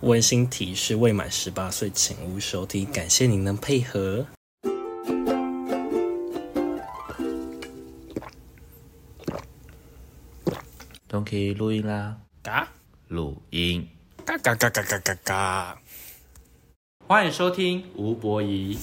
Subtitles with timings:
[0.00, 2.84] 温馨提示：未满十八岁，请勿收听。
[2.92, 4.24] 感谢您的配合。
[11.08, 12.68] 都可以录音啦，嘎
[13.08, 13.88] 录音。
[14.24, 15.82] 嘎嘎嘎嘎嘎嘎嘎！
[17.08, 18.78] 欢迎收听吴博仪。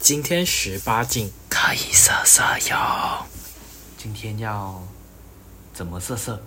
[0.00, 3.26] 今天十八禁，可以色色哟。
[3.98, 4.82] 今天要
[5.74, 6.40] 怎么色色？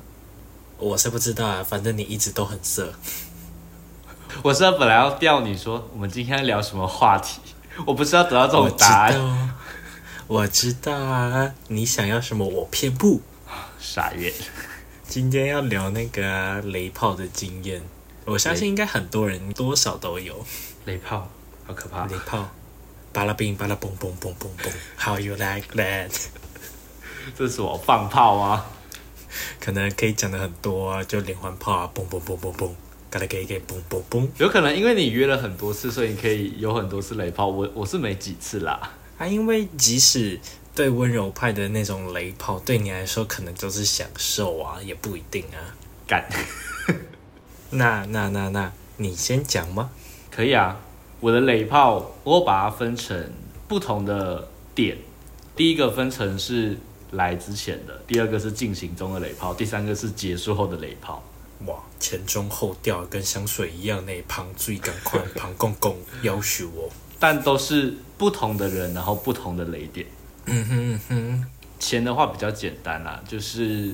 [0.80, 2.96] 我是不知道啊，反正你一直都很色。
[4.44, 7.42] 我是本来要钓你说，我们今天聊什么话题？
[7.86, 9.20] 我不是要得到这种答案。
[9.20, 9.56] 案。
[10.28, 13.22] 我知道啊，你想要什么，我偏不。
[13.80, 14.32] 傻眼。
[15.06, 17.82] 今天要聊那个啊雷炮的经验，
[18.26, 20.46] 我相信应该很多人多少都有
[20.86, 21.28] 雷炮，
[21.68, 22.16] 好可怕雷。
[22.26, 22.50] 炮。
[23.14, 26.28] 巴拉冰巴拉嘣嘣嘣嘣嘣，How you like that？
[27.38, 28.66] 这是我放炮啊？
[29.60, 32.70] 可能可以讲的很多啊，就连环炮啊，嘣嘣嘣嘣嘣，
[33.12, 34.28] 嘎啦给给嘣嘣嘣。
[34.38, 37.46] 有可能因为你约了很多次，所以你可以有很多次雷炮。
[37.46, 38.90] 我我是没几次啦。
[39.18, 40.40] 啊，因为即使
[40.74, 45.60] 对温柔派的那种雷炮，对你来说可能就是享受啊，也不一定啊。
[46.08, 46.26] 干，
[47.72, 49.92] 那那那那，你先讲吗？
[50.32, 50.80] 可以啊。
[51.20, 53.32] 我的雷炮，我把它分成
[53.68, 54.98] 不同的点。
[55.56, 56.76] 第一个分成是
[57.12, 61.22] 来之前的，第二个是进行中的雷炮，第三个是结束后的雷炮。
[61.66, 66.90] 哇，前中后调跟香水一样那，旁最赶快旁公公要求哦。
[67.20, 70.08] 但都是不同的人，然后不同的雷点。
[70.46, 71.46] 嗯哼哼，
[71.80, 73.94] 钱的话比较简单啦，就是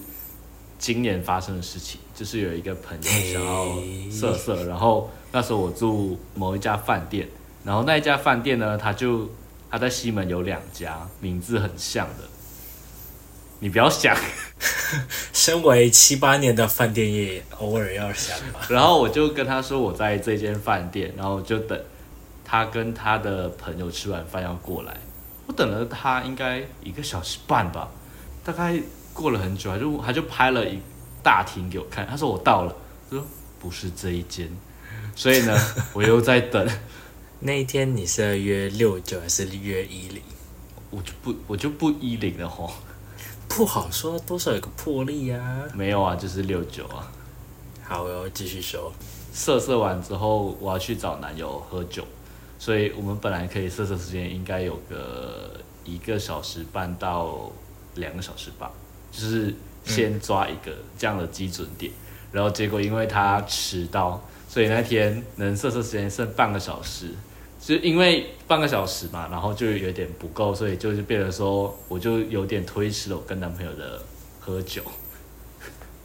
[0.79, 3.75] 今年发生的事情，就是有一个朋友想要
[4.09, 7.27] 色色，然后那时候我住某一家饭店，
[7.65, 9.29] 然后那一家饭店呢，他就
[9.69, 12.23] 他在西门有两家，名字很像的，
[13.59, 14.15] 你不要想。
[15.33, 18.61] 身为七八年的饭店业，偶尔要想吧。
[18.69, 21.79] 然后我就跟他说我在这间饭店，然后就等
[22.43, 24.97] 他跟他的朋友吃完饭要过来。
[25.45, 27.89] 我等了他应该一个小时半吧，
[28.43, 28.77] 大概
[29.13, 30.79] 过了很久，他就他就拍了一
[31.21, 32.75] 大厅给我看，他说我到了，
[33.09, 33.25] 他说
[33.59, 34.49] 不是这一间，
[35.15, 35.57] 所以呢
[35.93, 36.67] 我又在等，
[37.39, 40.21] 那一天你是要约六九还是约一零？
[40.89, 42.73] 我就不我就不一零了吼，
[43.47, 45.63] 不好说，多少有个魄力啊。
[45.73, 47.11] 没有啊，就是六九啊。
[47.83, 48.91] 好，我要继续说。
[49.33, 52.03] 色色完之后，我要去找男友喝酒，
[52.57, 55.51] 所以我们本来可以色色时间应该有个
[55.85, 57.51] 一个小时半到
[57.95, 58.71] 两个小时吧，
[59.11, 59.53] 就是
[59.85, 61.91] 先抓一个这样的基准点，
[62.31, 67.11] 然后结果因为他迟到，所以那天能色色时间剩半个小时，
[67.67, 74.01] 就因为半个小时嘛，然后就有点不够，所以就是变成说我就有点推迟了我跟男朋友的
[74.39, 74.81] 喝酒。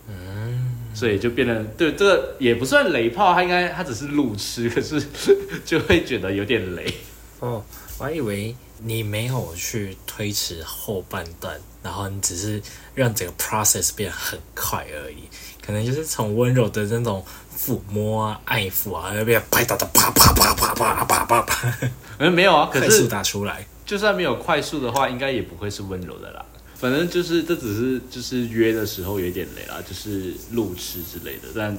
[0.08, 5.00] 嗯所以就变得对这个也不算雷炮，他应该他只是路痴，可是
[5.64, 6.92] 就会觉得有点雷。
[7.38, 7.64] 哦，
[7.98, 12.60] 我还以为你没有去推迟后半段，然后你只是
[12.96, 15.28] 让整个 process 变很快而已，
[15.64, 17.24] 可能就是从温柔的那种
[17.64, 21.78] 抚摸啊、爱抚啊，要变拍打的啪啪啪啪啪啪啪啪，
[22.18, 23.64] 嗯，没有啊，可快速是打出来。
[23.86, 26.44] 就算没有快速的话，应该也不会是温柔的啦。
[26.74, 31.78] 反正就是这只是就是约的时候有点雷啦，就是路痴之类的，但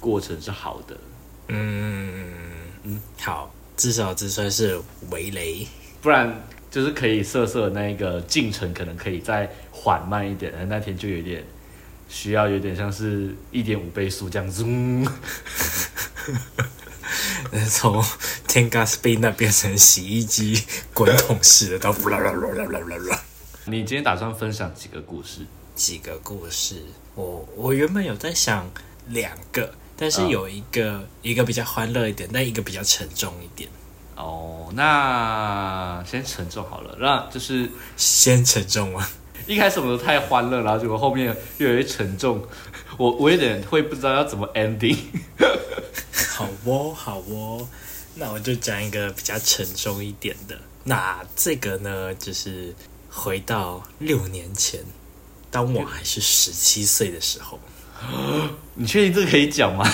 [0.00, 0.96] 过程是好的。
[1.48, 2.24] 嗯
[2.82, 4.80] 嗯，好，至少这算是
[5.10, 5.66] 围雷。
[6.02, 11.44] 不然就是可以色色那一个进程可能可以再缓慢一点，那天就有点
[12.10, 14.62] 需要有点像是一点五倍速这样子。
[17.52, 18.04] 嗯从
[18.46, 20.62] 天 gas 杯那变成洗衣机
[20.92, 23.22] 滚筒式的，到啦啦啦啦啦啦啦。
[23.64, 25.40] 你今天打算分享几个故事？
[25.74, 26.84] 几个故事，
[27.14, 28.70] 我我原本有在想
[29.08, 33.68] 两个，但是嗯有一个、一个比较欢乐一点，但一个比较沉重一点。
[34.14, 39.10] 哦，那先沉重好了，那就是先沉重啊，
[39.46, 42.42] 一开始我们都太欢乐，然后结果后面越来越沉重，
[42.96, 44.96] 我我有点会不知道要怎么 ending。
[46.36, 47.66] 好哦，好哦。
[48.14, 50.58] 那我就讲一个比较沉重一点的。
[50.84, 52.74] 那这个呢，就是
[53.08, 54.80] 回到六年前，
[55.50, 57.58] 当我还是十七岁的时候，
[58.74, 59.88] 你确定这个可以讲吗？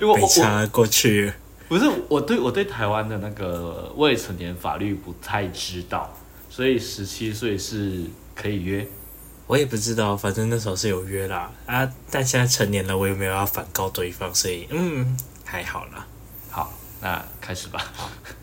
[0.00, 1.32] 为我我过去。
[1.68, 6.12] 不是我对我对台湾的那个未成年法律不太知道，
[6.60, 8.02] 所以十七岁是
[8.34, 8.86] 可以约。
[9.46, 16.06] 我也不知道，反正那时候是有约啦啊，但现在成年了，我也没有要反告对方，所以嗯，还好啦。
[16.50, 16.70] 好，
[17.00, 17.90] 那开始吧。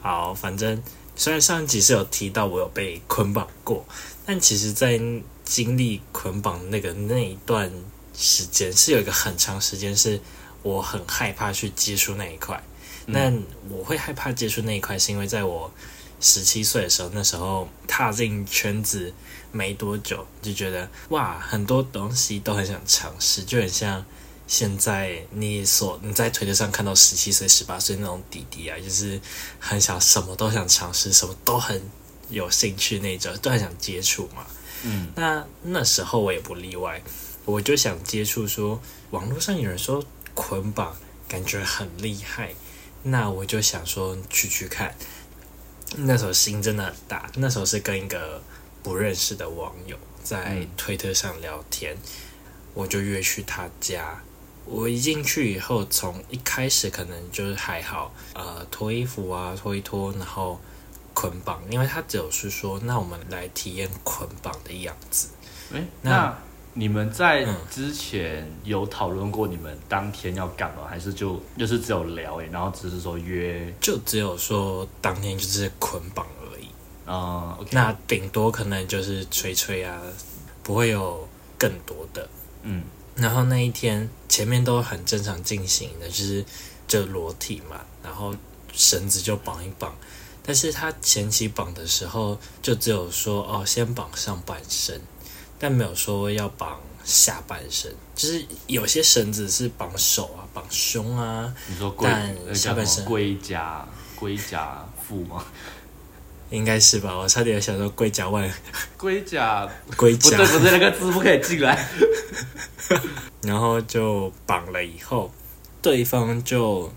[0.02, 0.82] 好，反正
[1.16, 3.86] 虽然上一集是有提到我有被捆绑过，
[4.26, 5.00] 但其实，在
[5.46, 7.72] 经历捆绑那个那一段
[8.16, 10.20] 时间，是有一个很长时间是
[10.64, 12.60] 我很害怕去接触那一块。
[13.06, 13.32] 那
[13.70, 15.72] 我会害怕接触那一块，是因为在我
[16.20, 19.14] 十七岁的时候，那时候踏进圈子
[19.52, 24.04] 没多久，就觉得哇，很多东西都很想尝试，就很像
[24.48, 29.20] 现在你所你在推特上看到十七岁、十八岁那种弟弟啊，就是
[29.60, 31.82] 很想什么都想尝试，什么都很
[32.30, 34.46] 有兴趣那种，都很想接触嘛。
[34.84, 37.02] 嗯，那那时候我也不例外，
[37.46, 38.82] 我就想接触说，
[39.12, 40.04] 网络上有人说
[40.34, 40.96] 捆绑
[41.28, 42.54] 感觉很厉害。
[43.04, 44.94] 那我就想说去去看，
[45.98, 47.30] 那时候心真的很大。
[47.36, 48.42] 那时候是跟一个
[48.82, 51.98] 不认识的网友在推特上聊天，
[52.74, 54.22] 我就约去他家。
[54.66, 60.60] 我一进去以后，从一开始可能就是还好，呃，脱衣服啊，脱一脱，然后
[61.14, 65.30] 捆绑，因为他只有是说，那我们来体验捆绑的样子。
[65.72, 66.38] 诶，那。
[66.80, 76.68] 你们在之前有讨论过你们当天要干嘛，还是就就是只有聊诶，然后只是说约，就只有说当天就是捆绑而已
[77.10, 77.58] 啊。
[77.72, 80.00] 那顶多可能就是吹吹啊，
[80.62, 81.28] 不会有
[81.58, 82.30] 更多的。
[82.62, 82.84] 嗯，
[83.16, 86.46] 然后那一天前面都很正常进行的，就是
[86.88, 88.36] 就裸体嘛，然后
[88.72, 89.96] 绳子就绑一绑，
[90.44, 95.02] 但是他前期绑的时候就只有说哦，先绑上半身。
[95.60, 101.54] 但没有说要绑下半身，就是有些绳子是绑手啊、绑胸啊。
[101.68, 105.44] 你说但下半身龟甲龟甲腹吗？
[106.50, 108.50] 应该是吧，我差点想说龟甲外。
[108.98, 111.88] 龟甲龟甲不对不对，那个字不可以进来。
[113.44, 115.32] 然后就绑了以后，
[115.82, 116.92] 对方就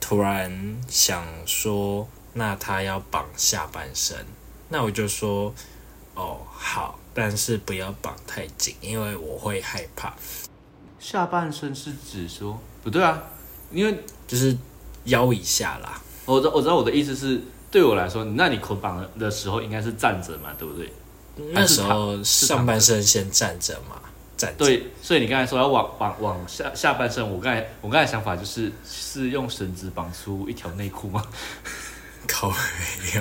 [0.00, 4.16] 突然想说，那他要绑下半身，
[4.68, 5.54] 那我就说，
[6.14, 6.98] 哦，好。
[7.14, 10.12] 但是不要绑太紧，因为我会害怕。
[10.98, 13.22] 下半身是指说不对啊，
[13.70, 14.56] 因为就是
[15.04, 16.00] 腰以下啦。
[16.24, 17.40] 我知我知道我的意思是，
[17.70, 20.92] 对我来说，那你捆绑的时候应该是站着嘛，对不对？
[21.52, 24.00] 那时候上半身先站着嘛，
[24.36, 24.54] 站。
[24.56, 31.22] 对，所以你刚才说要往往往下下半身，我刚才我刚才想法就是是用绳子绑出一条内裤吗？
[32.26, 32.50] 靠，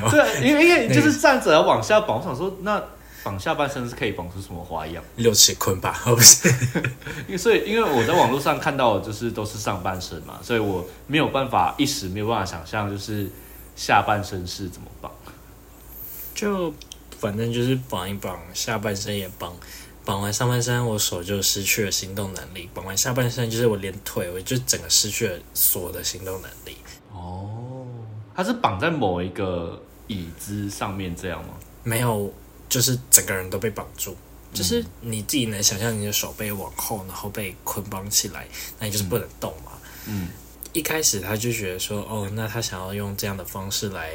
[0.10, 2.82] 对，因为因为就是站着要往下绑，我想说那。
[3.24, 5.04] 绑下半身是可以绑出什么花样？
[5.16, 6.50] 六尺捆吧， 哦不是，
[7.28, 13.30] 因 为所以因为我在网络上看到的就是都是上半身嘛，所以我没有办法一时没有办法想象就是
[13.76, 15.12] 下半身是怎么绑。
[16.36, 16.74] 就
[17.20, 19.56] 反正就是绑一绑，下半身也绑，
[20.04, 26.76] 绑完上半身我手就失去了行动能力，绑完下半身就是我连腿我就整个失去了所有的行动能力。
[27.14, 27.86] 哦，
[28.36, 31.54] 它是绑在某一个椅子上面这样吗？
[31.84, 32.34] 没有。
[32.74, 34.16] 就是整个人都被绑住，
[34.52, 38.48] 就是你自己能想象你的手被往后，然后被捆绑起来，
[38.80, 39.74] 那你就是不能动嘛。
[40.08, 40.30] 嗯，
[40.74, 44.12] 一开始他就觉得说，哦，那他想要用这样的方式来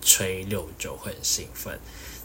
[0.00, 1.76] 吹六九会很兴奋，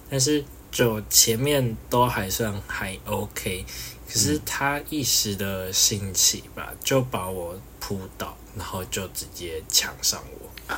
[0.07, 3.65] 但是就前面都还算还 OK，
[4.07, 10.75] 可是他一时的兴起吧，就把我扑倒，然后就直接抢上我，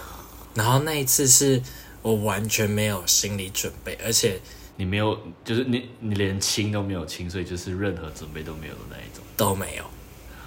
[0.54, 1.62] 然后那一次是
[2.02, 4.40] 我完全没有心理准备，而且。
[4.76, 9.86] 你没有，就是你你连亲都没有亲，所以就是任何准备都没有的那一种，都没有，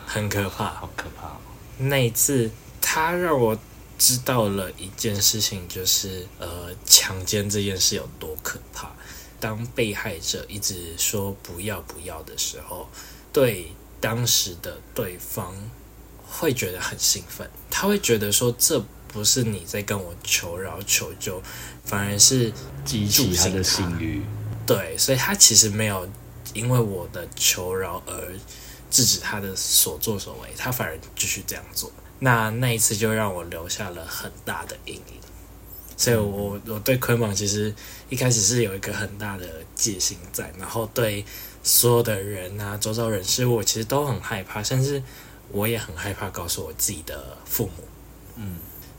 [0.05, 1.37] 很可怕，好可怕。
[1.79, 2.51] 那一次，
[2.81, 3.57] 他让我
[3.97, 8.91] 知道了一件事情，就是呃，强奸这件事有多可怕。
[9.39, 12.89] 当被害者一直说不要不要的时候，
[13.33, 15.55] 对当时的对方
[16.27, 18.85] 会觉得很兴奋，他会觉得说这。
[19.09, 21.43] 不是你在跟我求饶求救，
[21.85, 22.53] 反而是
[22.85, 24.23] 激起他的性欲。
[24.67, 26.09] 对，所以他其实没有
[26.53, 28.33] 因为我的求饶而
[28.91, 31.91] 制止他的所作所为，他反而继续这样做。
[32.19, 35.21] 那那一次就让我留下了很大的阴影。
[35.97, 37.75] 所以我我对捆绑其实
[38.11, 41.25] 一开始是有一个很大的戒心在，然后对
[41.63, 45.03] 所有的人啊、周遭人事物，其实都很害怕，甚至
[45.51, 47.85] 我也很害怕告诉我自己的父母。
[48.35, 48.57] 嗯。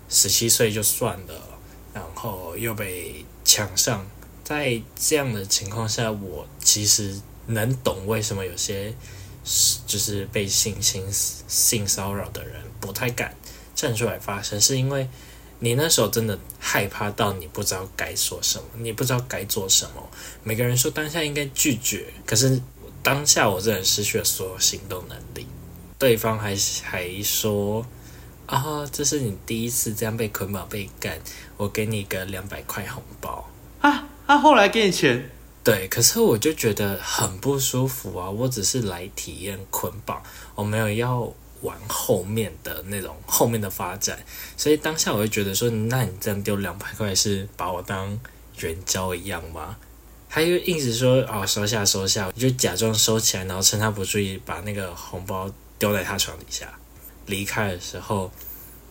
[0.09, 1.59] 十七岁就算了，
[1.93, 4.05] 然后又被抢上，
[4.43, 8.93] 在这样的情况下，我其实能懂为什么有些
[9.85, 13.35] 就是被性侵、性骚扰的人不太敢
[13.75, 15.09] 站出来发声，是因为
[15.59, 20.09] 你那时候真的害怕到你不知道该说什么，你不知道该做什么。
[20.43, 22.61] 每个人说当下应该拒绝，可是
[23.03, 25.47] 当下我真的失去了所有行动能力。
[25.99, 27.85] 对方还还说。
[28.47, 31.19] 啊，这是你第一次这样被捆绑被干，
[31.57, 33.49] 我给你个两百块红包
[33.81, 34.07] 啊！
[34.25, 35.29] 他后来给你钱？
[35.63, 38.29] 对，可是我就觉得很不舒服啊！
[38.29, 40.23] 我只是来体验捆绑，
[40.55, 41.29] 我没有要
[41.61, 44.17] 玩后面的那种后面的发展，
[44.55, 48.17] 所以当下我就觉得说，那你这样丢两百块是把我当
[48.59, 49.75] 援交一样吗？
[50.29, 56.71] 他就硬是说哦收下收下，我就假装收起来，然后趁他不注意把那个红包丢在他床底下。
[57.27, 58.31] 离开的时候，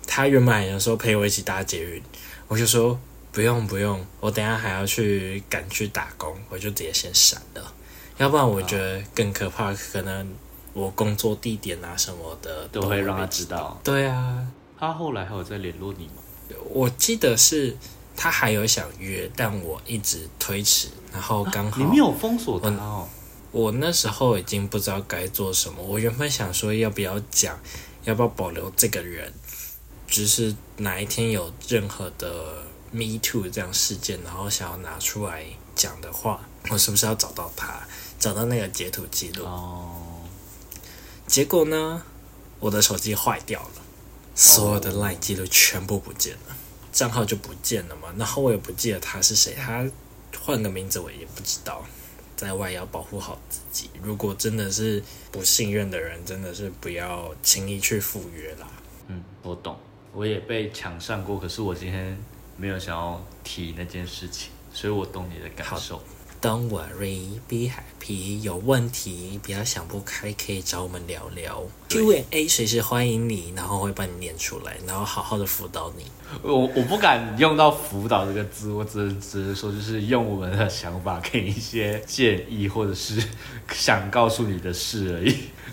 [0.06, 2.02] 他原本还想说陪我一起搭捷运，
[2.46, 2.98] 我就说
[3.32, 7.72] 不用不用，我等下还要去赶去打工，我就直接先闪了。
[8.18, 10.34] 要不然我觉得更可怕，可能
[10.72, 13.78] 我工作地点啊什么的都会让他知道。
[13.84, 14.46] 对啊，
[14.78, 16.22] 他后来还有在联络你吗？
[16.70, 17.76] 我记得是
[18.16, 23.08] 他还有想约，但我一直推迟，然后刚好、你没有封锁他哦。
[23.52, 25.82] 我那时候已经不知道该做什么。
[25.82, 27.58] 我原本想说要不要讲，
[28.06, 29.32] 要不要保留这个人，
[30.06, 35.44] 只是哪一天有任何的 Me Too 这样事件，然后想要拿出来
[35.74, 37.80] 讲的话，我是不是要找到他，
[38.20, 39.44] 找到那个截图记录？
[39.44, 40.22] 哦，
[41.26, 42.02] 结果呢，
[42.60, 43.82] 我的手机坏掉了，
[44.36, 46.56] 所有的 LINE 记录全部不见了，
[46.92, 48.14] 账号就不见了嘛。
[48.16, 49.84] 然后我也不记得他是谁，他
[50.40, 51.84] 换个名字我也不知道。
[52.36, 55.02] 在外要保护好自己，如果真的是
[55.32, 58.68] 不信任的人，真的是不要轻易去赴约啦。
[59.08, 59.76] 嗯，我懂，
[60.12, 62.16] 我也被抢上过，可是我今天
[62.56, 66.02] 没有想要提那件事情，所以我懂你的感受。
[66.40, 68.40] Don't worry, be happy。
[68.40, 71.62] 有问题不要想不开，可以找我们聊聊。
[71.88, 76.04] Q&A 随时欢迎你，然后会帮你念出来，然后好好的辅导你。
[76.42, 83.22] 我我不敢用到辅导这个字，我只能只是说，就是用我们的想法给一些建议，或者是
[83.72, 85.36] 想告诉你的事而已。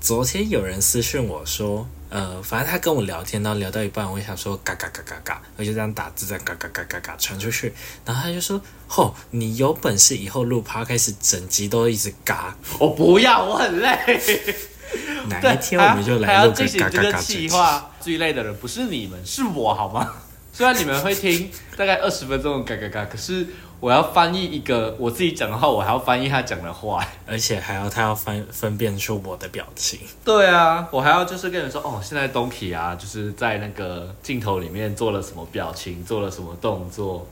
[0.00, 7.72] 昨天有人私讯我说，呃，反正他跟我聊天，然后聊到一半，我想说嘎嘎嘎嘎嘎，我就这样打字，这样嘎嘎嘎嘎嘎传出去，
[8.04, 13.98] 然后他就说，吼，你有本事以后录 p 开始整集都一直嘎，我不要，我很累。
[15.28, 17.20] 哪，一天我们就来录个嘎嘎嘎。
[17.20, 20.12] 计划，最累的人不是你们，是我，好吗？
[20.52, 23.46] 虽然你们会听大概二十分钟的嘎嘎嘎，可是
[23.78, 27.06] 我要翻译一个我自己讲的话，我还要翻译他讲的话。
[27.26, 30.00] 而且还要他要分分辨出我的表情。
[30.24, 37.26] 对啊，我还要就是跟人说，哦，现在 Donkey 啊，就是在那个镜头里面做了什么表情，做了什么动作。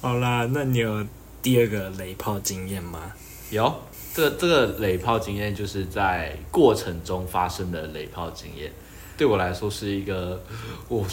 [0.00, 1.04] 好啦，那你有
[1.40, 3.12] 第二个雷炮经验吗？
[3.50, 3.74] 有
[4.14, 8.70] 这个这个雷炮经验，就是在过程中发生的雷炮经验，
[9.16, 10.42] 对我来说是一个
[10.88, 11.06] 我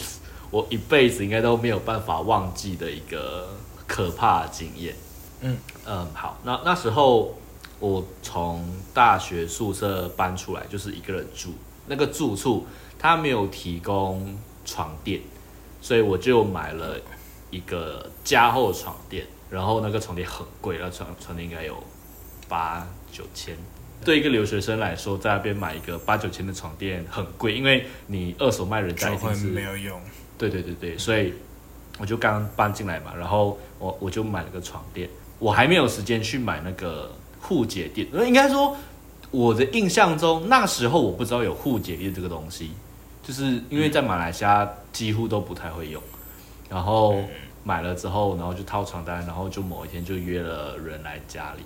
[0.50, 3.48] 我一辈子应该都没有办法忘记的一个
[3.86, 4.94] 可怕的经验。
[5.40, 7.36] 嗯嗯，好，那那时候
[7.78, 11.52] 我从大学宿舍搬出来，就是一个人住，
[11.86, 12.66] 那个住处
[12.98, 15.20] 他没有提供床垫，
[15.82, 16.96] 所以我就买了
[17.50, 21.76] 一个加厚床垫，然后那个床垫很贵，那床床垫应该有
[22.48, 23.56] 八九千。
[24.04, 30.00] 对一个留学生来说，在那边买一个八九千的床垫很贵，因为你二手卖人家就会一定是没有用。
[30.38, 31.32] 对对对对，所以
[31.98, 38.76] 我就刚搬进来嘛，然后我我就买了个床垫，我还没有时间去买那个护解垫，那应该说
[39.30, 42.70] 我的印象中那时候我不知道有护解垫这个东西，
[43.22, 46.02] 就是因为在马来西亚几乎都不太会用，
[46.68, 47.16] 然后
[47.64, 51.62] 买了之后，然后就套床单，然后就某一天就约了人来家里。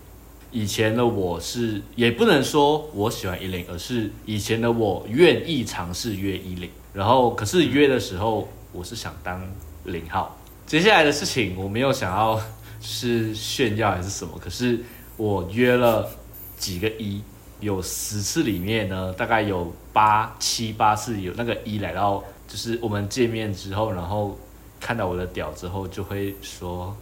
[0.53, 9.41] 以前的我是也不能说我喜欢一零，而是以前的我愿意尝试约一零，然后可是约的时候我是想当
[9.85, 10.37] 零号。
[10.67, 12.41] 接下来的事情我没有想要
[12.81, 14.81] 是炫耀还是什么，可是
[15.17, 16.09] 我约了
[16.57, 17.21] 几个一，
[17.61, 24.39] 有十次里面呢，大概有八七八次有那个一来到，就是我们见面之后，然后
[24.81, 26.97] 看到我的屌之后，就会说，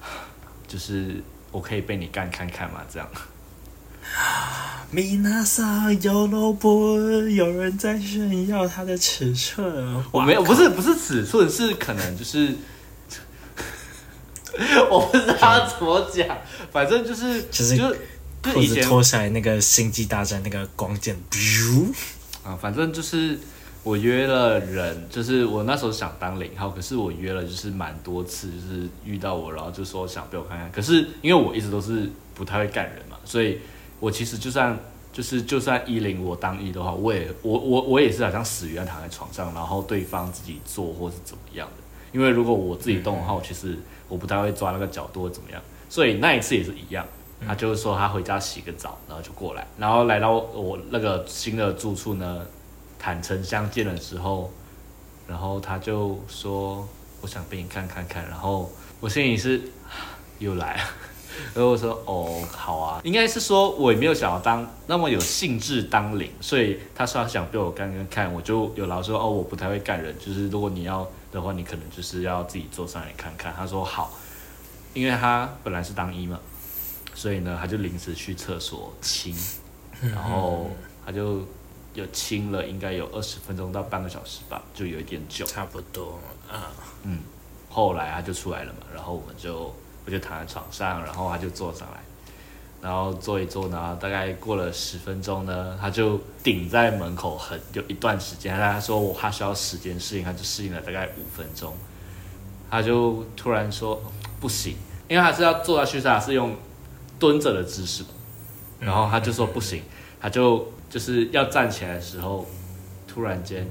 [0.68, 3.08] 就是我可以被你干看看嘛，这样。
[4.90, 6.98] 米娜桑有萝卜，
[7.30, 9.64] 有人在炫耀他的尺寸。
[10.10, 12.54] 我没有，不是不是尺寸，是可能就是，
[14.90, 16.36] 我不知道要怎么讲，
[16.70, 21.90] 反正就是就是就是脱下来那个星际大战那个光剑，咻
[22.44, 23.38] 啊，反正就是
[23.82, 33.58] 我约了人，就是我那时候想当零号，可是我约了就是蛮多次，就是遇到我，然后就说想被我看看，可是因为我一直都是不太会干人嘛，所以
[34.02, 34.76] 我其实就算
[35.12, 41.74] 就是就算一零我当一的话，我也我我我也是好像死鱼样躺在床上，然后对方自己做或是怎么样的，
[42.10, 43.78] 因为如果我自己动的话，我其实
[44.08, 47.06] 我不太会抓那个角度或怎么样，所以那一次也是一样。
[47.46, 52.44] 他就是说他回家洗个澡，然后就过来，然后来到我那个新的住处呢，
[52.98, 54.50] 坦诚相见的时候，
[55.28, 56.88] 然后他就说
[57.20, 58.68] 我想被你看看看，然后
[58.98, 59.60] 我心里是
[60.40, 60.82] 又来了。
[61.54, 73.52] 然后我说哦好啊，应该是说我也没有想要当那么有兴致当领，所以他说他想被我干干看，我就有劳说哦我不太会干人，就是如果你要的话，你可能就是要自己坐上来看看。
[73.56, 74.12] 他说好，
[74.94, 76.38] 因为他本来是当一嘛，
[77.14, 79.34] 所以呢他就临时去厕所清，
[80.00, 80.70] 然后
[81.04, 81.42] 他就
[81.94, 85.44] 有清了，应该有二十分钟到半个小时吧，就有一点久。
[85.46, 86.18] 差不多
[86.50, 86.70] 啊。
[87.04, 87.20] 嗯，
[87.70, 89.74] 后来他就出来了嘛，然后我们就。
[90.04, 92.00] 我就躺在床上，然后他就坐上来，
[92.80, 98.56] 然后坐一坐呢，大概过了十分钟呢，他就顶在门口很有一段时间。
[98.56, 101.72] 他说我他需要时间适应，他就适应了大概五分钟。
[102.70, 104.02] 他就突然说
[104.40, 106.56] 不行，因为他是要坐下去，他是用
[107.18, 108.02] 蹲着的姿势，
[108.80, 109.82] 然后他就说不行，
[110.20, 112.46] 他就就是要站起来的时候，
[113.06, 113.68] 突然间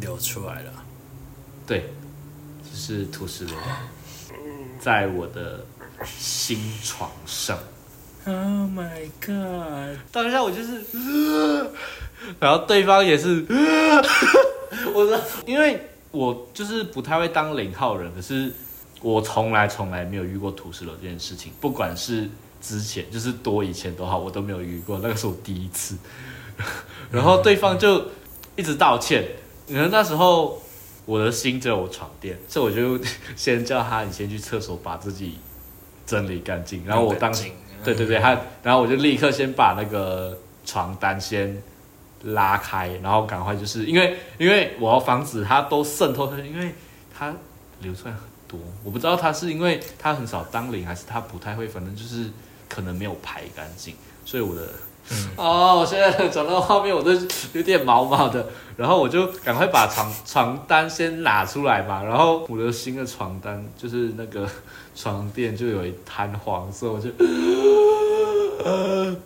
[0.00, 0.72] 流出来了，
[1.66, 1.90] 对，
[2.62, 3.56] 就是吐石流。
[4.84, 5.64] 在我的
[6.04, 7.58] 新床上
[8.26, 9.98] ，Oh my god！
[10.12, 10.84] 当下我就是，
[12.38, 13.46] 然后对方也是，
[14.92, 18.52] 我说，因为我就是不太会当零号人，可是
[19.00, 22.28] 我从来从来没有遇过土石楼这件事情，不管是
[22.60, 25.96] 之前就是多以前都好，我都没有遇过，那个是我第一次。
[27.10, 28.04] 然后对方就
[28.54, 29.26] 一直道歉，
[29.66, 30.60] 可能那时候。
[31.06, 33.04] 我的心只有床垫，所以我就
[33.36, 35.38] 先叫他，你先去厕所把自己
[36.06, 36.84] 整理干净。
[36.86, 37.32] 然后我当，
[37.84, 41.62] 对对对，他，然后我就立刻先把那个床单先
[42.22, 46.74] 拉开，然后赶快就是因为因为我要防止它都渗透，因为
[47.16, 47.34] 它
[47.80, 52.30] 流出来很多，我不知道它是因为它很少当零，还是它不太会，反正就是
[52.68, 53.94] 可能没有排干净，
[54.24, 54.68] 所以我的。
[55.36, 57.12] 哦，我现在转到画面，我都
[57.52, 58.46] 有点毛毛的。
[58.76, 62.02] 然后我就赶快把床床单先拿出来嘛。
[62.02, 64.48] 然后我的新的床单就是那个
[64.96, 67.08] 床垫就有一滩黄色，我就，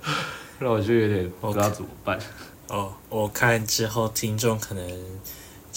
[0.59, 2.19] 然后我就有点不知道怎么办。
[2.69, 4.85] 哦，我看之后听众可能。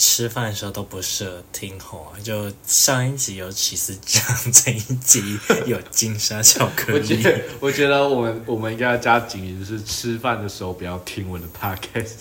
[0.01, 5.37] 吃饭的时候都不适合听吼，就上一集有起司酱，这一集
[5.67, 6.97] 有金沙巧克力。
[6.97, 12.15] 我觉得，我觉得我们我们应该要加紧语，就是吃饭的时候不要听我的 podcast，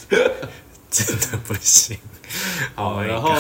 [0.93, 1.97] 真的不行。
[2.75, 3.35] 好，然后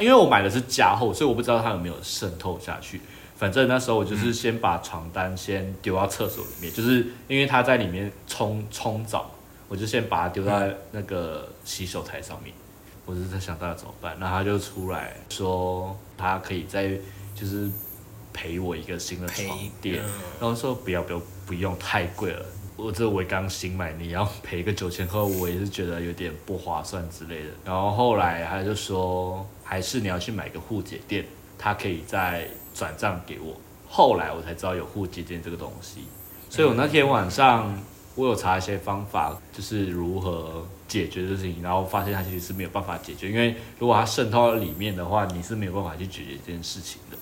[0.00, 3.00] 因为我买的是加厚，所以我不知道它有没有渗透下去。
[3.36, 9.30] 反正那时候我就是先把床单先丢到厕所里面，就是因为它在里面冲冲澡，
[9.68, 12.52] 我就先把它丢在那个洗手台上面。
[13.06, 14.18] 我是在想，大家怎么办？
[14.18, 16.90] 然后他就出来说，他可以再
[17.36, 17.70] 就是
[18.32, 20.02] 赔我一个新的床垫。
[20.40, 22.44] 然后说不要不要不用太贵了，
[22.76, 27.50] 我这我刚新买，你要赔个九千块，我也是觉得有点不划算之类的。
[27.64, 31.24] 然后后来他就说，还是你要去买个护姐垫，
[31.56, 33.54] 他可以再转账给我。
[33.88, 36.00] 后来我才知道有护姐垫这个东西，
[36.50, 37.72] 所以我那天晚上
[38.16, 40.66] 我有查一些方法，就是如何。
[40.88, 47.16] 解决的事情，然后发现它其实是没有办法解决，因为如果它渗透到里面的话，你是没有办法去解决这件事情的。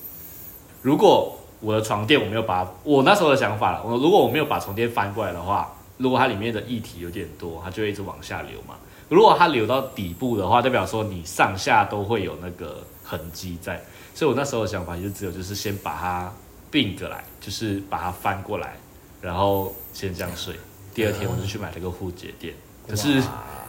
[0.83, 8.74] 如果我的床垫我没有把我那时候的想法，我如果我没有把床垫翻过来的话，如果它里面的液体有点多，它就会一直往下流嘛。
[9.09, 13.83] 如果它流到底部的话，代表说你上下都会有那个痕迹在。
[14.14, 16.33] 所以我那时候的想法就只有就是先把它
[16.70, 18.77] 并过来，就是把它翻过来，
[19.20, 20.55] 然后先这样睡。
[20.94, 22.55] 第二天我就去买了个护解垫。
[22.87, 23.23] 可是，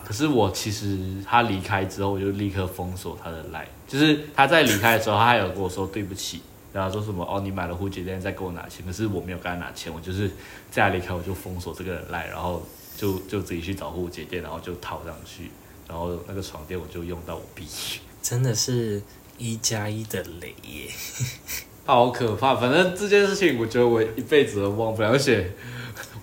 [0.05, 3.67] 可是我其实他离开之后，我就立刻封锁他的赖。
[3.87, 6.41] 就是他在离开的时候，他还有跟我说对不起，
[6.73, 8.85] 然后说什么哦，你买了护姐店再给我拿钱。
[8.85, 10.27] 可是我没有跟他拿钱，我就是
[10.69, 12.61] 在他离开我就封锁这个人赖，然后
[12.97, 15.51] 就就自己去找护姐店，然后就套上去，
[15.87, 17.99] 然后那个床垫我就用到我毕业。
[18.21, 19.01] 真的是
[19.37, 20.89] 一加一的雷耶，
[21.85, 22.55] 好可怕。
[22.55, 25.51] 反正这件事情，我觉得我一辈子都忘不了，而且。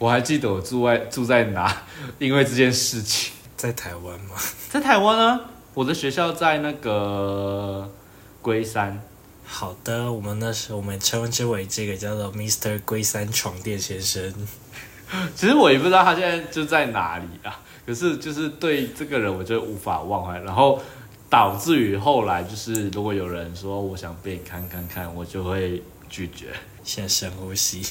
[0.03, 1.85] 我还记得我住在住在哪，
[2.19, 4.35] 因为这件事情在台湾吗？
[4.69, 5.41] 在台湾啊，
[5.75, 7.89] 我的学校在那个
[8.41, 9.01] 龟山。
[9.47, 14.35] 好的，我们那时候我们称之为这个叫做 Mister 龟山床垫先生。
[15.37, 20.83] 其实我也不知道他现在就在哪里啊，可是就是对这个人我就无法忘怀，然后
[21.31, 26.49] 导致于后来就是如果有人说我想被你看看看，我就会拒绝。
[26.85, 27.83] 先深呼吸。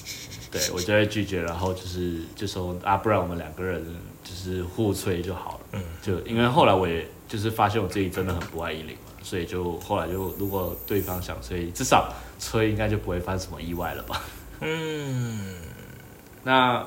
[0.52, 3.82] 对，我就会拒绝，然后就是就说啊，不然我们两个人
[4.24, 5.60] 就是互吹就好了。
[5.72, 14.22] 嗯，就因为后来我也就是发现我自己真的很不爱依林嘛，所以就后来就如果对方想吹，至少吹应该就不会发生什么意外了吧。
[14.60, 15.56] 嗯，
[16.44, 16.86] 那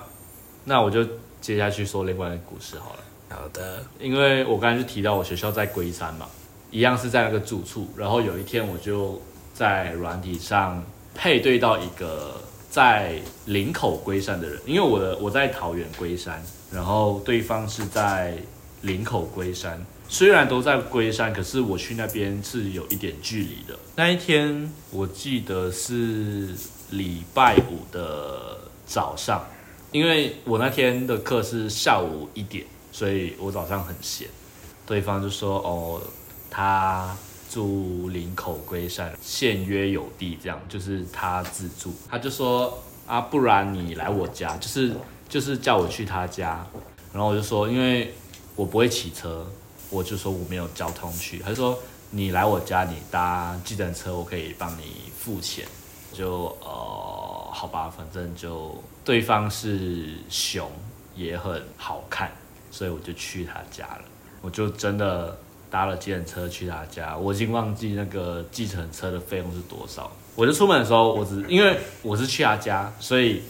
[0.64, 1.02] 那我就
[1.40, 2.98] 接下去说另外一个故事好了。
[3.30, 6.28] 好的，因为我刚才就提到我学校在龟山嘛，
[6.70, 7.88] 一样是在那个住处。
[7.96, 9.20] 然后有一天我就
[9.54, 18.36] 在软体上配对到一个在林口龟山的人，因为我的我在桃园龟山，然后对方是在
[18.82, 19.84] 林口龟山。
[20.08, 23.78] 虽然都在龟山，可是我去那边是有一点距离的。
[23.96, 26.50] 那一天我记得是
[26.90, 29.46] 礼拜五的早上，
[29.92, 32.66] 因为我那天的课是下午一点。
[32.92, 34.28] 所以我早上很闲，
[34.86, 36.00] 对方就说：“哦，
[36.48, 37.16] 他
[37.54, 44.92] 住林口龟山，现约有地，这样就是他自住。”他就说：“啊，不然你来我家，就是
[45.28, 46.66] 就是叫我去他家。”
[47.14, 48.12] 然后我就说：“因为
[48.56, 49.46] 我不会骑车，
[49.88, 51.78] 我就说我没有交通去。”他就说
[52.10, 55.64] ：“你来我家，你搭计程车，我可以帮你付钱。”
[56.12, 60.68] 就呃，好吧，反正就对方是熊，
[61.14, 62.32] 也很好看。
[62.72, 64.02] 所以我就去他家了，
[64.40, 65.38] 我就真的
[65.74, 67.16] 搭了计程车去他家。
[67.16, 70.08] 我已经忘记那个计程车的费用是多少。
[70.36, 73.42] 我就出门的时候，我只因为我是去他家，所以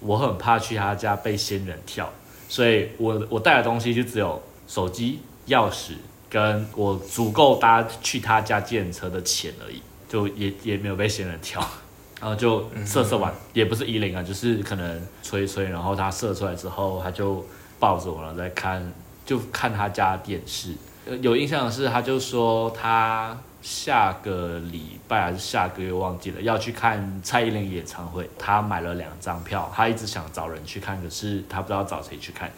[0.00, 2.12] 我很怕去他家被仙人跳，
[2.50, 5.92] 所以我我带的东西就只有手机、钥匙，
[6.28, 11.66] 跟我足够搭去他家计程车的钱而已，就也也没有被仙人跳。
[12.20, 17.42] 然后就射射完，也不是一零啊，就是可能吹吹，然后他射出来之后，他就。
[17.80, 18.92] 抱着我，然后在看，
[19.24, 20.74] 就看他家电视。
[21.20, 28.28] 有印象的是，他就说他下个礼拜还是下个月忘记了要去看蔡依林演唱会。
[28.38, 32.50] 他买了两张票，他一直想找人去看，可是他不知道找谁去看。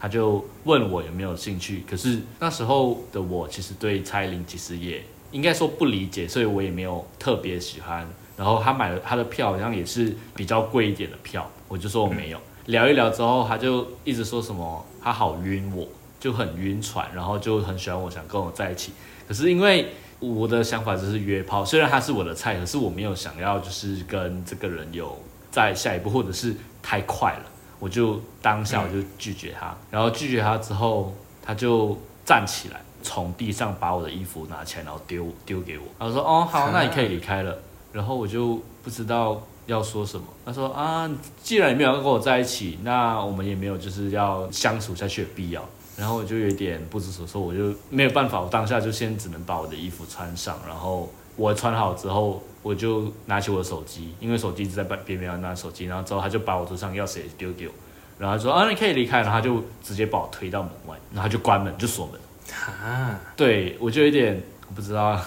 [0.00, 1.82] 他就问我有没有兴趣。
[1.90, 8.08] 可是那时候的我其实对蔡依林其实也应该说不理解，所以我也没有特别喜欢。
[8.36, 12.38] 然后他买了他的票，好像也是比较贵一点的票，我就说我没有。
[12.66, 15.88] 聊一聊之后，他就一直说什么他好晕，我
[16.20, 18.92] 就很晕船，然后就很喜欢我，想跟我在一起。
[19.26, 25.16] 可是因为我的想法就是约炮，虽然他是我的菜，可是我没有想要就是跟这个人有
[25.50, 27.44] 在下一步，或者是太快了，
[27.78, 29.76] 我就当下我就拒绝他。
[29.90, 35.84] 然后拒绝他之后，他就站起来，从地上把我的衣服拿起来，然后丢丢给我。
[35.98, 37.58] 他说：“哦，好，那你可以离开了。”
[37.92, 39.40] 然后我就不知道。
[39.68, 40.24] 要说什么？
[40.46, 41.06] 他说啊，
[41.42, 45.62] 既然你没有跟我在一起，那我们也没有就是要相处下去的必要。
[45.98, 50.56] 然后我就有点不知所措，我就没有办法，我当下就先只能把我的衣服穿上。
[50.64, 55.86] 然后我穿好之后，我就拿起我的手机，因为手机一直在边边边拿手机。
[55.86, 57.74] 然后之后他就把我桌上钥匙也丢给我，
[58.16, 59.22] 然后说啊，你可以离开。
[59.22, 62.20] 然后他就直接把我推到门外，然后就关门就锁门。
[62.56, 64.40] 啊，对我就有点
[64.74, 65.20] 不知道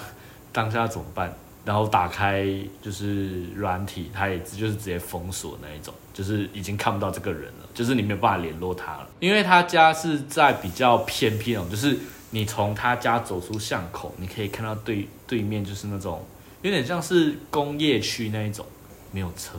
[0.52, 1.30] 当下怎么办。
[1.64, 2.44] 然后打开
[2.80, 9.08] 就是软体，它也就是直接封锁那一种，就是已经看不到这个人了，就是你没有办法联络他了。
[9.20, 11.98] 因为他家是在比较偏僻那种，就是
[12.30, 16.24] 你从他家走出巷口，你可以看到对对面就是那种
[16.62, 18.64] 有点像是工业区那一种，
[19.10, 19.58] 没有车。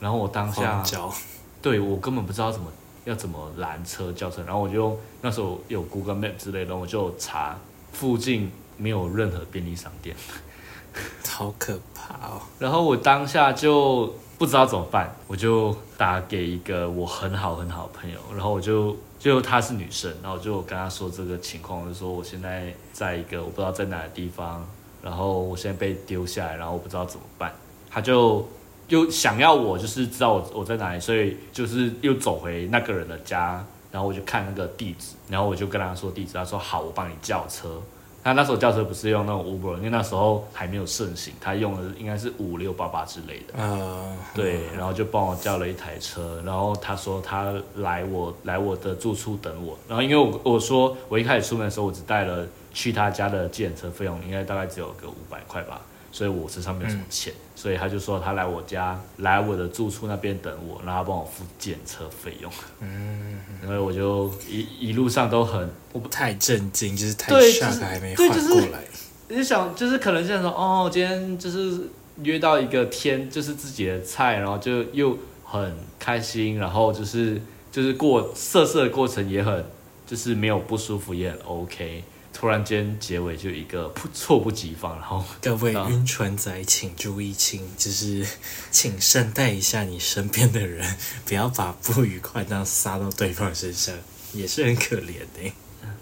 [0.00, 0.82] 然后我当下，
[1.62, 2.66] 对我根本不知道怎么
[3.04, 7.58] 要怎么拦车叫车，然后我就那时候有 Google Map 之类的，我就查
[7.92, 10.14] 附近没有任何便利商店。
[11.28, 12.40] 好可怕哦！
[12.58, 24.62] 然后我当下就不知道怎么办，我就打给一个我很好很好的朋友，然后我就就她是女生，然后我就跟她说这个情况，就说我现在在一个我不知道在哪个地方，
[25.02, 27.50] 然后我现在被丢下来，然后我不知道怎么办。
[27.90, 28.46] 她就
[28.88, 37.80] 又想要我就是知道我我在哪里，所以就是又走回那个人的家，然后我就看那个地址，然后我就跟她说地址，她说好，我帮你叫车。
[38.24, 43.62] 他那时候叫车不是用那种 Uber，因为那时候还没有盛行，他用的应该是五六八八之类的。
[43.62, 55.82] 啊，对，然后就帮我叫了一台车，然后他说他来我来我的住处等我，然后因为我我说我一开始出门的时候我只带了去他家的检车费用，应该大概只有个五百块吧。
[56.14, 62.48] 所以我身上没有什么钱，所以他就说他来我家，来我的住处那边等我，然后帮我付检车费用。
[62.78, 68.84] 嗯，因为我就一一路上都很，我不太震惊，就是太 shock 还没缓过来。
[69.28, 71.80] 就想就是可能像说哦，今天就是
[72.22, 79.64] 约到一个天，就是自己的菜，然后就又很开心，然后就是就是过色色的过程也很，
[80.06, 82.04] 就是没有不舒服也很 OK。
[82.44, 88.22] 突然间结尾就一个猝不及防，然后各位晕船仔请注意，请就是
[88.70, 93.94] 请善待一下你身边的人，不要把不愉快这样撒到对方身上，
[94.34, 95.50] 也是很可怜的。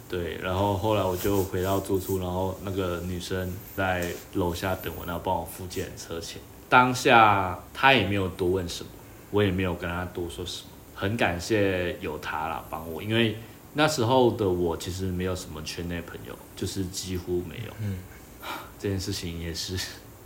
[0.09, 6.43] 对，然后后来我就回到住处，然后那个女生在楼下等我，然后帮我付检车钱。
[6.69, 8.91] 当下她也没有多问什么，
[9.31, 10.71] 我也没有跟她多说什么。
[10.93, 13.37] 很感谢有她啦帮我，因为
[13.75, 17.73] 那时候的我其实没有什么圈内朋友，就是几乎没有。
[17.81, 17.99] 嗯，
[18.79, 19.79] 这件事情也是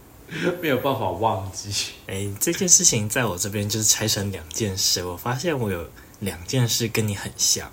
[0.61, 1.93] 没有办法忘记。
[2.07, 5.05] 哎，这件事情在我这边就是拆成两件事。
[5.05, 5.89] 我发现我有
[6.21, 7.71] 两件事跟你很像，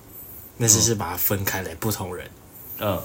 [0.57, 2.29] 那只是把它分开来，不同人。
[2.79, 3.01] 嗯，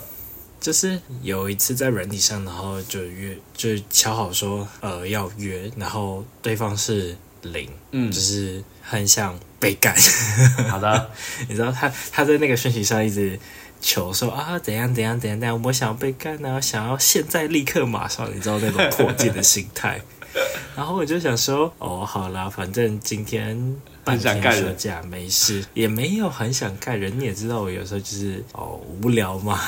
[0.61, 9.95] 就是有一次在软体上，然后就约，就敲好说，呃，要约，然后对方是零，嗯就是很想被干。
[10.69, 11.11] 好的，
[11.49, 13.39] 你知道他他在那个讯息上一直
[13.81, 20.01] 求说啊怎样怎样怎样怎样，我想要被干啊，想要现在立刻马上，你知道那种迫切的心态。
[20.77, 27.19] 然后我就想说，哦，好啦，反正今天半天休假没事，也没有很想干人。
[27.19, 29.59] 你也知道我有时候就是哦无聊嘛。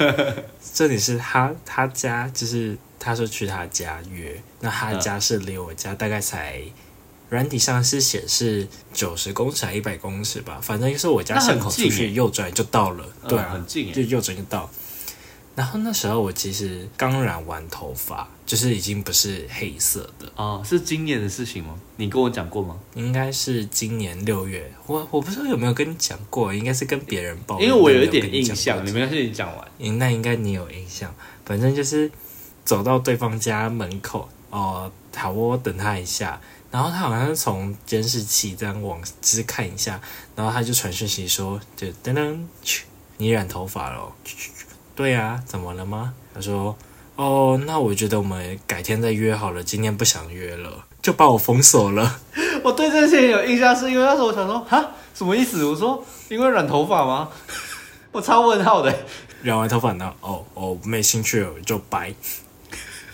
[0.74, 6.60] 重点是他他家就是他说去他家约，那他家是离我家大概才。
[7.32, 13.06] 软体上是显示九十公尺还一百公尺吧，反正就是我家巷口出去右转就到了。
[13.26, 14.68] 对很近耶就右转就到。
[15.54, 21.74] 然后那时候我其实刚染完头发，就是已经不是黑色的，哦，是今年的事情吗？
[21.96, 22.76] 你跟我讲过吗？
[22.96, 24.70] 应该是今年六月。
[24.86, 29.66] 我我不知道有没有跟你讲过，应该是跟别人报，因为我有一点印象，过你没关系，你讲完。
[29.78, 31.10] 嗯那应该你有印象。
[31.46, 32.10] 反正就是
[32.62, 36.38] 走到对方家门口，哦、好，我等他一下。
[36.72, 40.00] 然后他好像是从监视器这样往，只是看一下，
[40.34, 42.38] 然后他就传讯息说，就噔噔，
[43.18, 44.10] 你染头发了
[44.96, 46.14] 对啊，怎么了吗？
[46.34, 46.74] 他说，
[47.16, 52.20] 哦，那我觉得我们改天再约好了，今天不想约了，就把我封锁了。
[52.64, 55.64] 我对这些人有印象，是因为那时候我想说，哈，什么意思？
[55.66, 57.28] 我说因为染头发吗？
[58.12, 58.94] 我超问号的。
[59.42, 62.14] 染完头发，然后哦哦没兴趣了，就掰。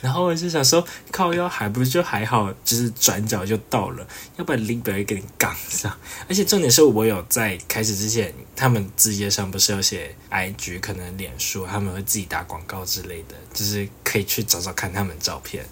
[0.00, 4.06] 然后我就想说，靠腰还不就还好，就是转角就到了，
[4.36, 5.92] 要不然林北会跟你杠上。
[6.28, 15.64] 而且重点是我有在开始之前，他们字页上不是有写 IG，可能脸书他们会自己打广告之类的，就是可以去找找看他们照片。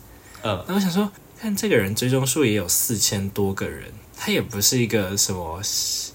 [0.42, 1.10] 嗯，然后我想说，
[1.40, 5.60] 看这个人追踪数也有四千多个人，他也不是一个什么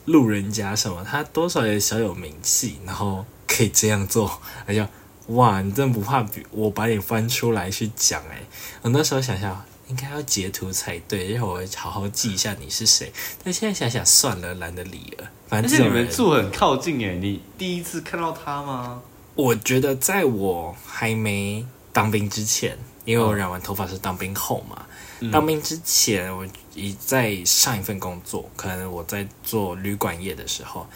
[0.06, 4.88] 路人甲什么，他多少也小有名气，然后可以这样做，而且
[5.36, 8.46] 哇，你真不怕比我把你翻出来去讲诶、
[8.82, 9.65] 我那时候想想。
[9.88, 13.12] 应该要截图才对，让我好好记一下你是谁。
[13.44, 15.30] 但现在想想算了，懒得理了。
[15.50, 19.02] 反而且你正这种人们住很靠近哎，你第一次看到他吗？
[19.36, 24.86] 我觉得在我还没当兵之前，因为我染完头发是当兵后嘛。
[25.30, 30.88] 当兵之前，我已在上一份工作，可能我在做旅馆业的时候，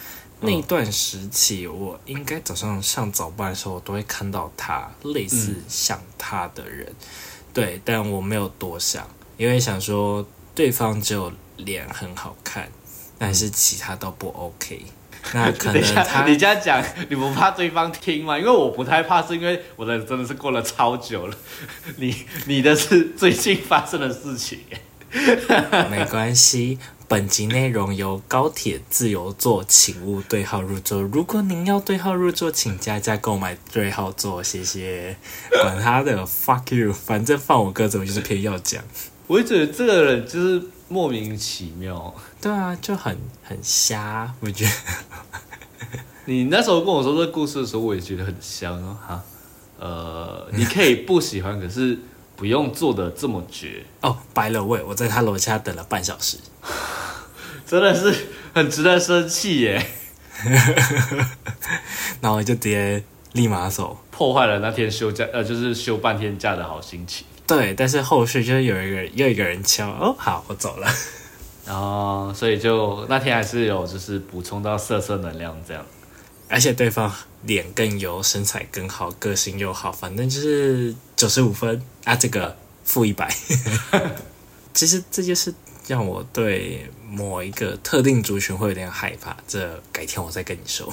[0.42, 6.94] 那一段时期，我应该早上上早班的时候，我都会看到他类似像他的人，
[7.54, 12.70] 对，但我没有多想，因为想说对方只有脸很好看，
[13.18, 14.86] 但是其他都不 OK。
[15.34, 18.38] 那可能他你这样讲，你不怕对方听吗？
[18.38, 21.36] 因为我不太怕，是因为我的真的是过了超久了。
[21.98, 24.60] 你你的是最近发生的事情。
[25.90, 31.02] 没关系，本集内容由高铁自由座，请勿对号入座。
[31.04, 35.16] 如果您要对号入座，请加价购买对号座，谢谢。
[35.62, 38.84] 管他的， fuck you，反正放我鸽子，我就是偏要讲。
[39.28, 42.14] 我就觉得这个人就是莫名其妙。
[42.42, 44.72] 对啊，就很很瞎，我觉得。
[46.26, 49.24] 你那时候跟我说这故事的时候，我也觉得很香哦哈。
[49.78, 52.00] 呃，你可以不喜欢，可是
[52.36, 56.38] 不用做的这么绝， 哦，白了喂，我在他楼下等了半小时。
[57.66, 59.86] 真的是很值得生气耶，
[62.22, 63.98] 然后就直接立马走。
[64.12, 67.26] 破坏了那天休假呃，就是休半天假的好心情。
[67.48, 70.88] 对，但是后续就是有一个又一个人敲，哦，好，我走了。
[71.66, 75.86] 然后，所以就那天还是有就是补充到色色能量这样。
[76.48, 77.12] 而且对方
[77.44, 83.28] 脸更油，身材更好，个性又好，反正就是九十五分啊，这个负一百。
[84.74, 85.54] 其实这件事
[85.88, 90.92] 让我对某一个特定族群会有点害怕，这改天我再跟你说。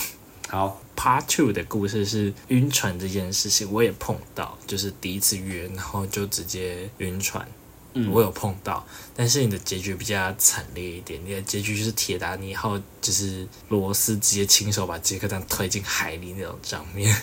[0.49, 7.47] 好，Part Two 的故事是晕船这件事情，我也碰到，就是第一次约，然后就直接晕船。
[7.95, 17.15] 嗯我有碰到，但是你的结局比较惨烈一点，你的结局就是铁达尼号，就是罗斯直接亲手把杰克蛋推进海里那种场面。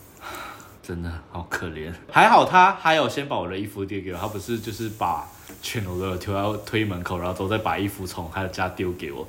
[0.82, 1.92] 真的好可怜。
[2.10, 5.30] 还好他还有先把我的衣服递给我，他不是就是把
[5.62, 9.26] 全裸的推到推门口，然后之后再把衣服从他的家丢给我。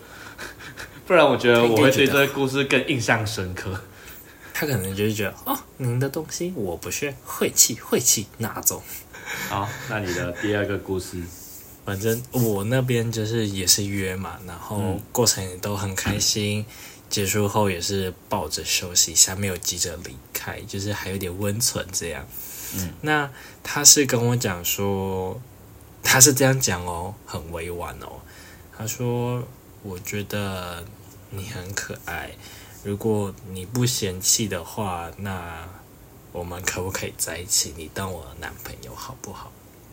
[1.06, 3.80] 不然我觉得我会对这个故事更印象深刻。
[4.54, 8.84] 他可能就是觉得，哦，您的东西我不屑，晦气晦气拿走。
[9.48, 11.18] 好，那你的第二个故事，
[11.86, 16.66] 反正我那边就是也是约嘛，然后嗯过程也都很开心。
[17.10, 22.28] 结束后也是抱着休息一下，没有急着离开，就是还有点温存这样。
[22.76, 23.28] 嗯，那
[23.64, 25.42] 他是跟我讲说，
[26.04, 28.22] 他是这样讲哦，很委婉哦。
[28.78, 29.44] 他说
[29.84, 30.84] ：“我觉得
[31.30, 32.32] 你很可爱，
[32.84, 35.68] 如果你不嫌弃的话，那
[36.32, 37.74] 我们可不可以在一起？
[37.76, 39.52] 你当我男朋友好不好？”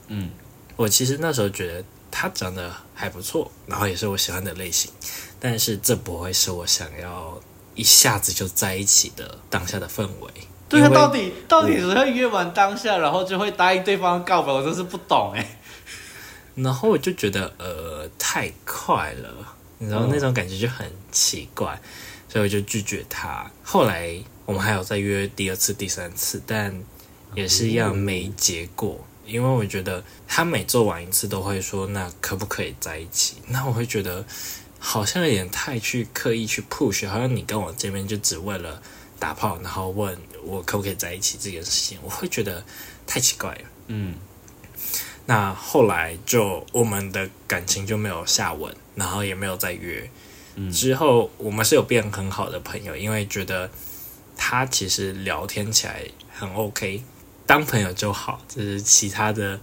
[0.09, 0.31] 嗯，
[0.77, 4.93] 我其实那时候觉得他长得还不错，然后也是我喜欢的类型，
[5.41, 7.41] 但是这不会是我想要
[7.75, 10.31] 一下子就在一起的当下的氛围。
[10.69, 15.59] 对啊，到底到底只会约完当下，然后就会答应对方告白，我真是不懂哎。
[16.57, 21.81] 然后我就觉得呃太快了，你知道嗯那种感觉就很奇怪，
[22.29, 23.49] 所以我就拒绝他。
[23.63, 26.83] 后来我们还有再约第二次、第三次，但
[27.35, 29.07] 也是一样没结果。
[29.27, 34.25] 因为我觉得他每做完一次都会说那可不可以在一起，那我会觉得
[34.79, 38.81] 好像有点太去刻意去 push，好像你跟我见面就只为了
[39.19, 42.65] 打炮，然后问我可不可以在一起这件事情，我会觉得
[43.05, 43.63] 太奇怪了。
[43.89, 44.15] 嗯
[45.27, 50.09] 那后来就我们的感情就没有下文，然后也没有再约。
[50.55, 53.71] 嗯之后我们是有变很好的朋友，因为觉得
[54.37, 57.03] 他其实聊天起来很 OK，
[57.45, 59.61] 当朋友就好，就是其他的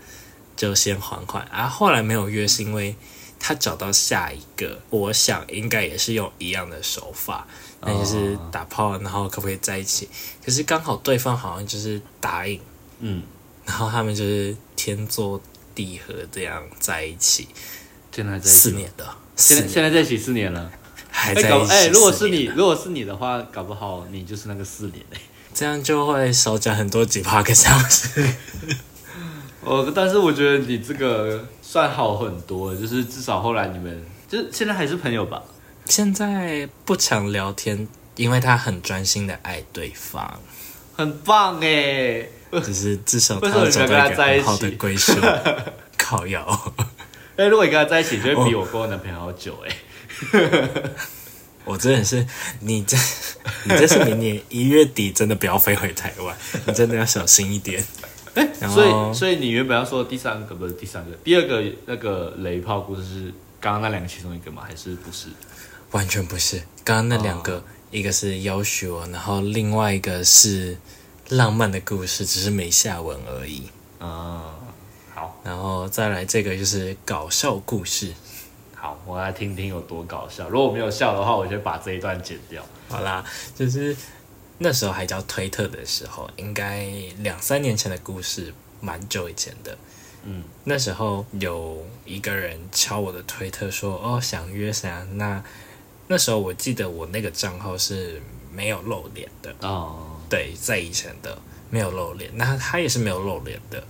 [0.55, 1.43] 就先缓缓。
[1.47, 2.95] 啊，后来没有约是因为
[3.39, 7.47] 他找到下一个，我想应该也是用一样的手法，
[7.81, 10.07] 那就是哦打炮，然后可不可以在一起？
[10.45, 12.59] 可是刚好对方好像就是答应。
[12.99, 13.23] 嗯，
[13.65, 15.41] 然后他们就是天作
[15.73, 17.47] 地和这样在一起
[18.11, 20.71] 现在在一起，四年的，现在现在在一起四年了。
[21.11, 25.19] 哎，还在一起搞哎，如果是你，如果是你的话，搞不好你就是那个四年哎。
[25.53, 28.23] 这样就会少讲很多几趴个小时。
[29.61, 35.41] 哦，但是我觉得你这个算好很多，就是至少后来你们就是现在还是朋友吧？
[35.85, 40.39] 现在不常聊天，因为他很专心的爱对方，
[40.95, 42.27] 很棒哎！
[42.63, 45.13] 只是至少他找到一个在一起很好的归属。
[45.97, 46.73] 靠腰，
[47.37, 49.75] 哎，如果你跟他在一起，就会比我跟我男朋友好久哎。
[51.65, 52.27] 我真的是
[52.59, 52.97] 你这，
[53.63, 57.83] 你这是明年一月底真的不要飞回台湾，你真的要小心一点。
[58.35, 64.63] 哎，所以所以你原本要说的第三个不是第三个，第二个那个雷炮故事是刚刚那两个其中一个吗？
[64.67, 65.29] 还是不是？
[65.91, 70.75] 完全不是，刚刚那两个，哦一个是要求，然后另外一个是
[71.29, 73.69] 浪漫的故事，只是没下文而已。
[73.99, 74.41] 嗯，
[75.13, 78.11] 好然后再来这个就是搞笑故事。
[78.73, 80.49] 好，我来听听有多搞笑。
[80.49, 82.65] 如果我没有笑的话，我就把这一段剪掉。
[82.89, 83.23] 好啦，
[83.55, 83.95] 就是
[84.57, 86.85] 那时候还叫推特的时候，应该
[87.19, 88.51] 两三年前的故事，
[88.81, 89.77] 蛮久以前的。
[90.23, 95.43] 嗯，那时候有一个人敲我的推特说：“哦，想约谁啊？”那
[96.07, 101.37] 那时候我记得我那个账号是没有露脸的，哦，对，在以前的
[101.69, 103.83] 没有露脸，那他也是没有露脸的。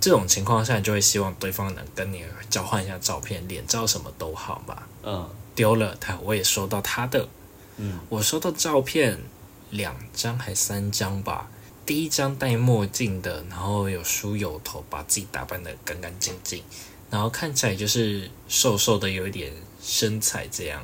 [0.00, 4.82] 这种情况下，你就会希望对方能跟你交换一下照片，脸照什么都好嘛。
[5.02, 7.28] 嗯丢了他，我也收到他的，
[7.76, 9.18] 嗯，我收到照片
[9.70, 11.50] 两张还三张吧。
[11.84, 16.62] 第一张戴墨镜的，然后有梳油头，把自己打扮的干干净净，
[17.10, 20.82] 然后看起来就是瘦瘦的，有一点身材这样。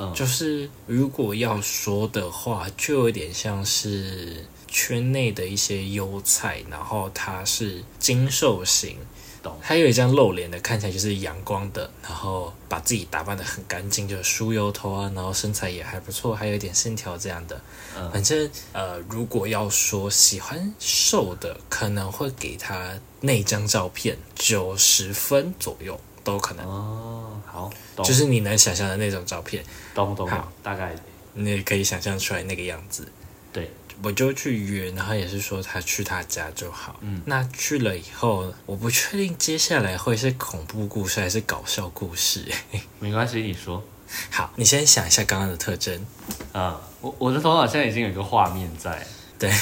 [0.00, 8.96] 嗯，就是如果要说的话，就有点像是圈内的一些优菜，然后它是精瘦型，
[9.42, 9.58] 懂。
[9.60, 17.60] 还有一张露脸的，看起来就是阳光的，然后把自己打扮的很干净，就梳油头啊，然后身材也还不错，还有一点线条这样的。
[17.96, 18.08] 嗯。
[18.12, 26.00] 反正呃，如果要说喜欢瘦的，可能会给他那张照片九十分左右
[26.32, 27.70] 都可能，哦，好，
[28.04, 29.64] 就是你能想象的那种照片。
[29.94, 30.94] 懂懂懂好，大概
[31.34, 33.10] 你也可以想象出来那个样子。
[33.52, 33.70] 对，
[34.02, 36.96] 我就去约，然后也是说他去他家就好。
[37.00, 42.44] 嗯，那去了以后，我不确定接下来会是恐怖故事还是搞笑故事。
[43.00, 43.82] 没关系，你说。
[44.30, 46.06] 好，你先想一下刚刚的特征。
[46.52, 49.06] 啊、我我的头脑现在已经有一个画面在，
[49.38, 49.52] 对，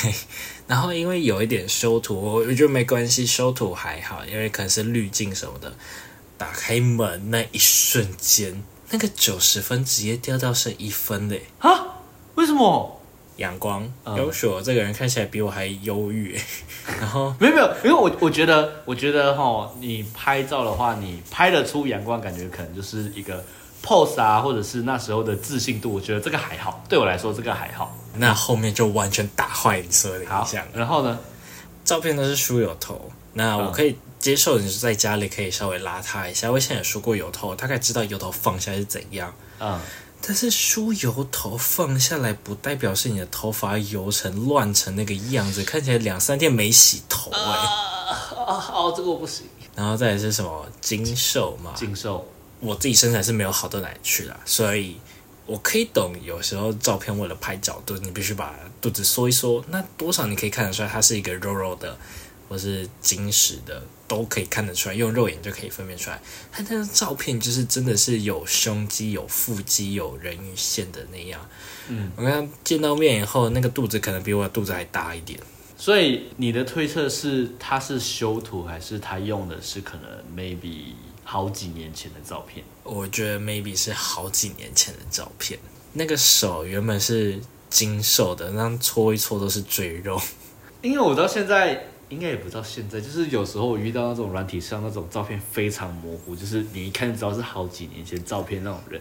[0.67, 5.73] 然后因为有一点修图，我我觉得没关系，修图还好，因为可能是滤镜什么的。
[6.39, 11.47] 打开门那一瞬间，那个九十分直接掉到剩一分嘞。
[11.59, 11.70] 啊？
[12.34, 13.01] 为什么？
[13.37, 16.39] 阳光，嗯优秀，这个人看起来比我还忧郁。
[17.01, 23.45] 然后没有没有，因为我我觉得，我觉得哈，你拍照的话，你拍得出阳光，感觉可能就是一个
[23.84, 27.95] pose 啊，或者是那时候的自信度，我觉得这个还好，对我来说这个还好。
[28.14, 31.18] 那后面就完全打坏你所有的印好象。，然后呢？
[31.84, 33.97] 照片都是书有头，那嗯我可以
[34.27, 36.51] 接受你是在家里可以稍微邋遢一下。
[36.51, 39.33] 我以前也梳过油头，大概知道油头放下是怎样。
[39.61, 39.81] 嗯，
[40.20, 49.47] 但是梳油头放下来，不代表是你的头发油成乱成那个样子，看起来两三天没洗头哎、啊，哦，这个我不行。
[49.77, 51.72] 然后再来是什么精瘦嘛？
[51.77, 52.27] 精瘦，
[52.59, 54.97] 我自己身材是没有好到哪里去啦，所以
[55.47, 61.97] 我可以懂，有时候照片为了拍角度，你必须把肚子缩一缩，那多少你可以看得出来它是一个肉肉的，
[62.49, 66.21] 或是紧实的，都可以看得出来，用肉眼就可以分辨出来。
[66.51, 71.41] 他那张照片就是真的是有胸肌、有腹肌、有人鱼线的那样。
[71.89, 75.39] 嗯，我跟他见到面以后，那个肚子可能比我的肚子还大一点。
[75.79, 82.65] 所以你的推测是他是修图，还是他用的是可能 maybe 好几年前的照片？
[82.83, 85.59] 我觉得 maybe 是好几年前的照片，
[85.93, 87.39] 那个手原本是
[87.69, 90.19] 精瘦的，那样搓一搓都是赘肉。
[90.81, 99.01] 因为我到现在应该也不到现在，就是有时候我遇到那种软体上那种照片非常模糊，就是你一看就知道是好几年前照片那种人，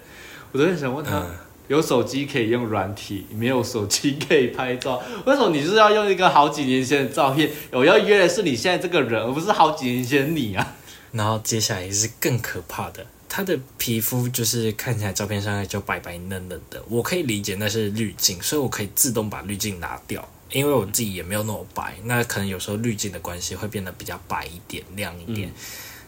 [0.52, 1.20] 我都很想问他。
[1.20, 1.36] 嗯
[1.68, 7.50] 有手机可以用软体，没有手机可以拍照，为什么你就是要用一个好几年前的照片？
[7.72, 10.76] 我要约的是你现在这个人，而不是好几年前你啊！
[11.14, 25.52] 然后接下来是更可怕的，他的皮肤就是看起来照片上就白白嫩嫩的，我可以理解那是滤镜，所以我可以自动把滤镜拿掉，因为我自己也没有那么白，那可能有时候滤镜的关系会变得比较白一点、亮一点。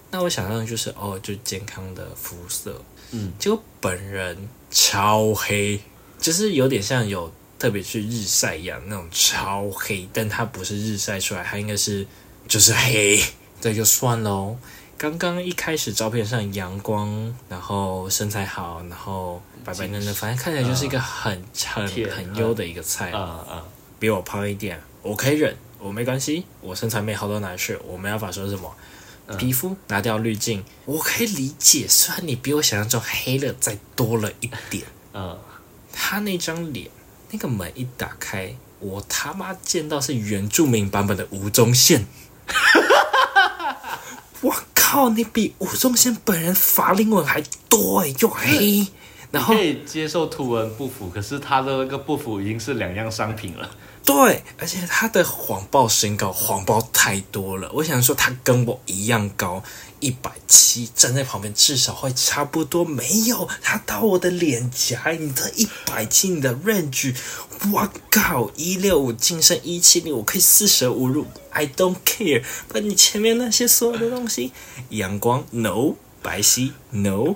[0.10, 2.82] 那我想象的就是哦，就健康的肤色，
[3.12, 5.80] 嗯，结果本人超黑，
[6.20, 12.08] 就是有点像有特别去日晒一样那种超黑，但它不是日晒出来，它应该是
[12.48, 13.22] 就是黑，
[13.60, 14.58] 这就算喽。
[14.98, 23.64] 刚刚一开始照片上阳光，然后身材好，然后白白嫩嫩，反正看起来就是一个很很很优的一个菜，啊啊，
[24.00, 27.78] 比我胖一点，我可以忍，我没关系，我身材没好到哪里去。
[27.88, 28.76] 我没办法说什么，
[29.38, 31.86] 皮肤拿掉滤镜，我可以理解。
[31.88, 34.84] 虽然你比我想象中黑了再多了一点，
[35.14, 35.38] 嗯，
[35.91, 36.89] 他那张脸，
[37.32, 42.06] 那个门一打开，我他妈见到是原住民版本的吴宗宪。
[44.41, 48.88] 我靠，你比吴宗宪本人法令纹还多哎，又黑，
[49.32, 53.69] 然后可以接受图文不符，可是他的那个不符已经是两样商品了。
[54.05, 57.69] 对，而且他的谎报身高谎报太多了。
[57.73, 59.61] 我想说，他跟我一样高，
[59.99, 62.86] 一百七，站在旁边至少会差不多。
[62.86, 67.13] 没有，他到我的脸颊，你的一百七，你的 range，
[67.73, 72.45] 我靠，一六五净胜一七零，我可以四舍五入，I don't care。
[72.69, 74.53] 把你前面那些所有的东西，
[74.91, 77.36] 阳光 no，白皙 no，everything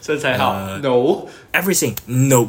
[0.00, 2.48] 身材好、呃，no，everything，no。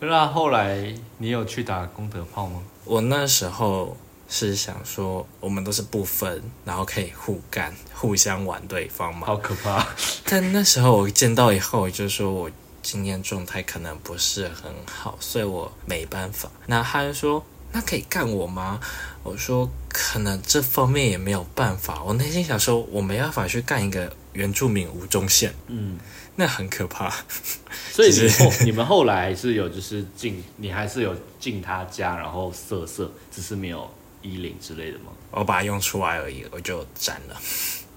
[0.00, 2.60] 那后来你有去打功德炮吗？
[2.84, 3.96] 我那时候
[4.28, 9.26] 是想说，我们都是不分，然后可以互干、互相玩对方嘛。
[9.26, 9.86] 好可怕！
[10.24, 12.50] 但那时候我见到以后，我就说我
[12.82, 16.48] 今天状态可能不是很好，所以我没办法。
[16.66, 18.78] 那他就说，那可以干我吗？
[19.24, 22.02] 我说可能这方面也没有办法。
[22.04, 25.98] 我内心想说，我没办法去干一个原住民吴宗宪，嗯，
[26.36, 27.12] 那很可怕。
[27.92, 33.90] 所以你后你们后来是有就是进，你还是有进他家，然后色色，只是没有
[34.22, 35.06] 衣领之类的吗？
[35.30, 37.36] 我把它用出来而已，我就斩了，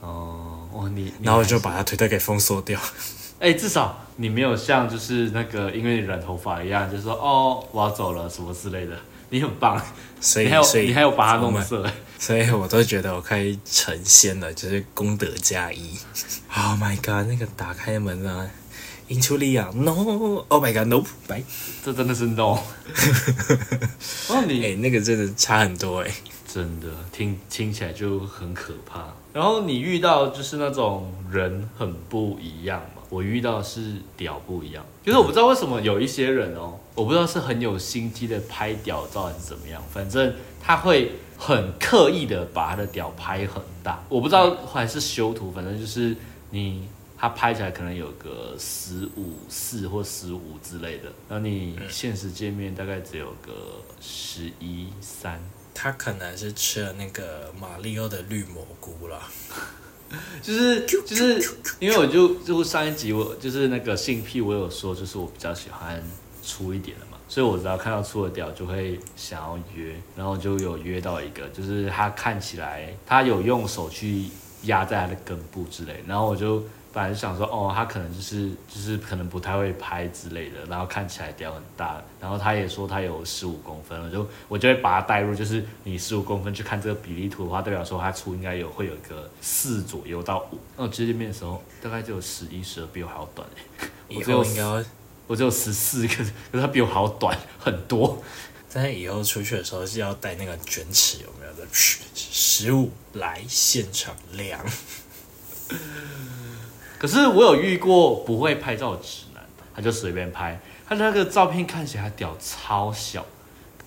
[0.02, 2.80] 哦，哇，你你然后我就把他推特给封锁掉。
[3.40, 9.82] 哎、至少你没有像就是那个因为你染头发一样，就是说哦我要走了什么之类的，你很棒，
[10.19, 11.86] 所以，你还有所以你还有把它弄色，
[12.17, 15.97] 所以我都觉得我可以成仙了，就是功德加一。
[16.55, 17.27] Oh my god！
[17.27, 18.49] 那个打开门啊，
[19.09, 21.03] 引出力啊，No！Oh my god！No！
[21.27, 21.43] 拜。
[21.86, 22.57] 这真的是 no。
[24.30, 26.11] 哦，你哎、那个真的差很多哎、
[26.47, 29.13] 真的听听起来就很可怕。
[29.32, 46.16] 然后你遇到就是那种人很不一样嘛，我遇到的是屌不一样，就是我不知道为什么有一些人哦，我不知道是很有心机的拍屌照还是怎么样，反正他会很刻意的把他的屌拍很大，我不知道还是修图，反正就是
[46.51, 46.88] 你。
[47.22, 53.51] 他拍起来可能有个十五四或十五之类的，然后你现实界面大概只有个
[53.99, 55.38] 十一三，
[55.74, 59.22] 他可能是吃了那个马里奥的绿蘑菇了。
[60.41, 66.01] 就是就是因为我就就上一集我就是那个性癖，我有说就是我比较喜欢
[66.41, 74.26] 粗一点的嘛，所以我只要看到粗的屌就会想要约，然后就有约到一个，就是他看起来他有用手去
[74.64, 76.03] 压在他的根部之类。
[76.07, 76.64] 然后我就
[77.00, 82.04] 本来就想说，哦，他可能就是就是可能不太会拍之类的，然后看起来屌很大。
[82.20, 90.60] 然后他也说他有十五公分，我就我就会把它带入，就是你十五公分去看这个比例图的话，代表说他粗应该有会有一个四左右到五。
[90.76, 93.47] 那我接见面的时候大概就有十一、十二，比我还要短
[93.80, 93.88] 欸
[94.18, 94.86] 我只有后应该
[95.28, 98.22] 我只有十四，可是可是他比我还要短很多。
[98.68, 101.66] 在以后出去的时候是要带那个卷尺，有没有的？
[101.72, 104.60] 十五来现场量。
[107.00, 109.41] 可是我有遇过不会拍照的直男，
[109.74, 113.26] 他就随便拍，他那个照片看起来屌超小，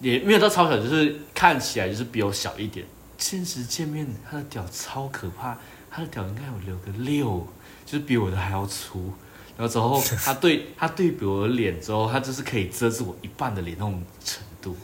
[0.00, 2.86] 也没有到超小，就是看起来就是比我小一点。
[3.18, 5.56] 现实见面，他的屌超可怕，
[5.90, 7.46] 他的屌应该有留个六，
[7.84, 9.12] 就是比我的还要粗。
[9.58, 14.74] 然后之后 他对他对比我的脸之后，他就是可以遮住我一半的脸那种程度。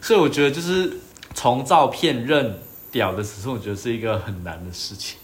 [0.00, 0.96] 所以我觉得就是
[1.34, 2.56] 从照片认
[2.92, 5.18] 屌的尺寸，我觉得是一个很难的事情。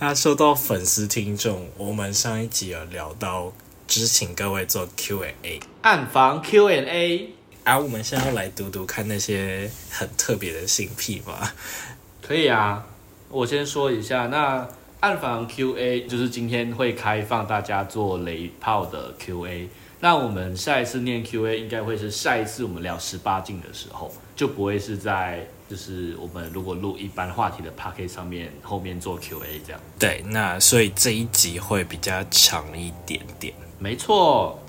[0.00, 3.52] 那说到粉丝听众，我们上一集有聊到，
[3.86, 7.30] 只请各位做 Q&A 暗房 Q&A。
[7.64, 11.54] 啊，我们现在要来读读看那些很特别的性癖吧。
[12.20, 12.84] 可以啊，
[13.28, 14.68] 我先说一下，那
[15.00, 19.68] 暗房 Q&A 就是今天会开放大家做雷炮的 Q&A。
[20.00, 29.80] 那我们下一次念 Q&A 应该会是下一次我们聊十八禁的时候，就不会是在就是我们如果录一般话题的 p a c k e t 上面后面做 Q&A 这样。
[29.98, 34.62] 对，那所以这一集会比较长一点点，没错，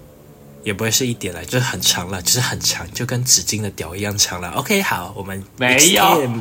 [0.64, 4.52] 也不会是一点了，就是很长了，就是很长，就跟纸巾的屌一样长了。
[4.52, 6.32] OK，好，我们没有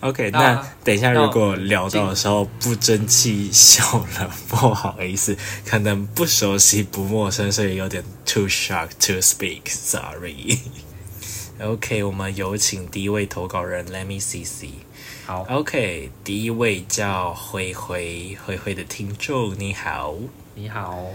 [0.00, 5.34] OK，那那等一下，如果聊到的时候不争气笑了，不好意思，
[5.64, 10.58] 可能不熟悉、不陌生，所以有点 too shocked to speak，sorry。
[11.62, 14.70] OK，我们有请第一位投稿人，Let me see see。
[15.26, 20.14] 好，OK，第一位叫灰灰灰灰的听众，你好。
[20.54, 21.06] 你好，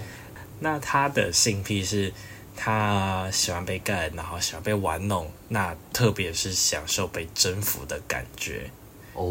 [0.60, 2.14] 那他的性癖是，
[2.56, 8.70] 他喜欢被干，然后喜欢被玩弄，那特别是享受被征服的感觉。
[9.16, 9.26] 哦，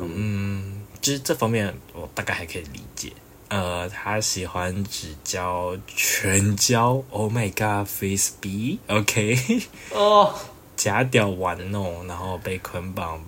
[0.00, 3.12] 嗯，就是这方面我大概还可以理解。
[3.50, 9.36] 呃，他喜欢只交全交，Oh my God，Face B，OK，、
[9.90, 10.34] 哦，
[10.76, 13.22] 假屌玩弄，然后被捆绑，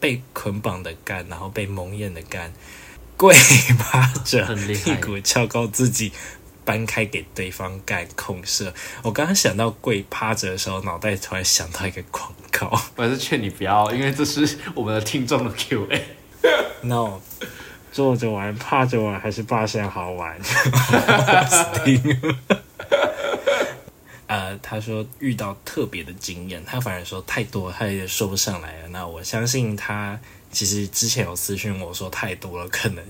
[0.00, 2.52] 被捆绑的干，然后被蒙眼的干，
[3.16, 3.32] 跪
[3.78, 6.12] 趴着，屁股翘高自己。
[6.66, 8.74] 搬开给对方干控射。
[9.04, 12.66] 我刚刚想到跪趴着的时候，脑袋突然想到一个广告。
[12.96, 16.04] 我还是劝你不要，因为这是我们的听众的 Q&A。
[16.82, 17.20] No，
[17.96, 20.38] 坐着玩、趴着玩还是霸占好玩。
[24.26, 28.88] 呃，他说遇到特别的经验，他反而说太多，他有点说不上来了。
[28.88, 30.20] 那我相信他
[30.52, 33.02] 其实之前有私讯我说太多了，可能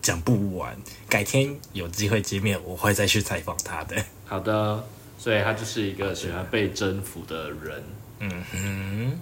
[0.00, 0.74] 讲不完。
[1.06, 4.02] 改天有机会见面，我会再去采访他的。
[4.24, 4.82] 好的，
[5.18, 7.84] 所以他就是一个喜欢被征服的人。
[8.20, 9.20] 嗯哼，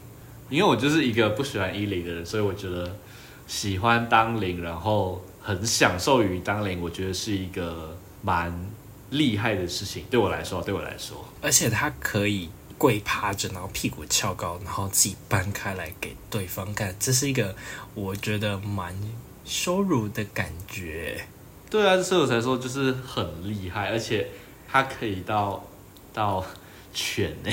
[0.49, 2.95] 因为我就是一个不喜欢依零的人，所以我觉得
[3.49, 8.55] 喜欢当零，然后很享受于当零，我觉得是一个蛮
[9.11, 10.05] 厉害的事情。
[10.11, 17.57] 对我来说，对我来说，而且他可以跪趴着，然后屁股翘高，然后自己搬开来给对方看，这是一个
[17.95, 18.95] 我觉得蛮
[19.45, 21.25] 羞辱的感觉。
[21.71, 24.29] 对啊，所以我才说就是很厉害，而且
[24.69, 25.67] 他可以到
[26.13, 26.45] 到
[26.93, 27.51] 犬呢、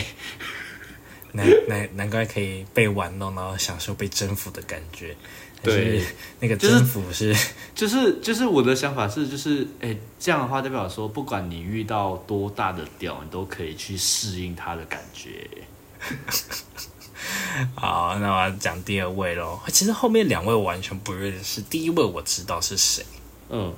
[1.31, 5.15] 难难难怪可以被玩弄，然后享受被征服的感觉。
[5.65, 6.05] 对
[6.39, 7.35] 那个就是征服是，
[7.73, 15.47] 就是就是我的想法是，就是哎、这样的话代表说，不管你遇到多大的屌，你都可以去适应它的感觉。
[17.73, 19.59] 好，那我要讲第二位喽。
[19.69, 23.03] 其实后面两位我完全不认识，第一位我知道是谁，
[23.49, 23.73] 嗯，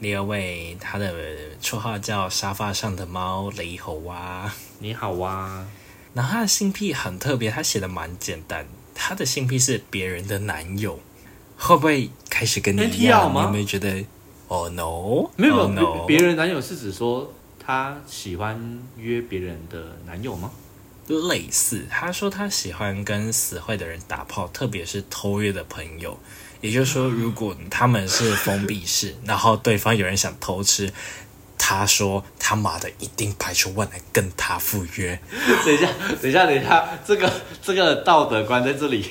[0.00, 1.12] 第二位他的
[1.60, 4.54] 绰号叫沙发上的猫雷猴啊。
[4.78, 5.66] 你好啊，
[6.12, 11.00] 然后他的性癖很特别，他写的蛮简单，他的性癖是别人的男友，
[11.56, 13.32] 会不会开始跟你一样？
[13.32, 14.04] 你有没有觉得
[14.48, 17.32] ？Oh no，没有 oh 没 no 有，别人男友是指说
[17.64, 20.50] 他喜欢约别人的男友吗？
[21.06, 26.18] 类似，他说他喜欢跟死会的人打炮，特别是偷约的朋友。
[26.62, 30.90] 也就是说，如果他们是封闭式，然后对方有人想偷吃，
[31.58, 35.20] 他说他妈的一定排除万难跟他赴约。
[35.66, 35.88] 等一下，
[36.22, 37.30] 等一下，等一下，这个
[37.60, 39.10] 这个道德观在这里，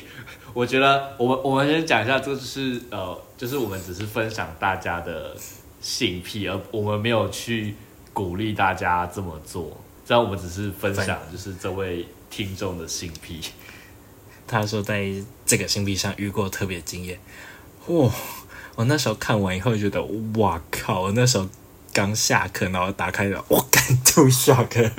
[0.53, 5.35] 我觉得我们我们先讲一下，这就是呃，就是我们只是分享大家的
[5.81, 7.75] 性癖，而我们没有去
[8.13, 9.75] 鼓励大家这么做。
[10.05, 13.41] 这样我们只是分享，就是这位听众的性癖。
[14.45, 15.09] 他说在
[15.45, 17.17] 这个性癖上遇过特别经验。
[17.87, 18.11] 哇！
[18.75, 20.03] 我那时候看完以后觉得，
[20.37, 21.01] 哇靠！
[21.01, 21.47] 我那时候
[21.93, 24.91] 刚下课，然后打开了，我感吐 shock。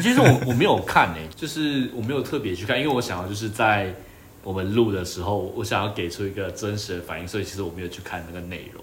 [0.00, 3.94] 其实我我没有看诶、就是我没有特别去看，因为我想要就是在
[4.42, 8.82] 我们录的时候，我想要给出一个真实的反应，所以其实我没有去看那个内容。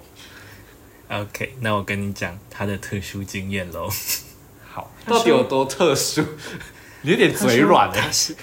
[1.08, 3.90] OK，那我跟你讲他的特殊经验喽。
[4.68, 6.24] 好，到底有多特殊？
[7.02, 8.36] 你有点嘴软欸诶、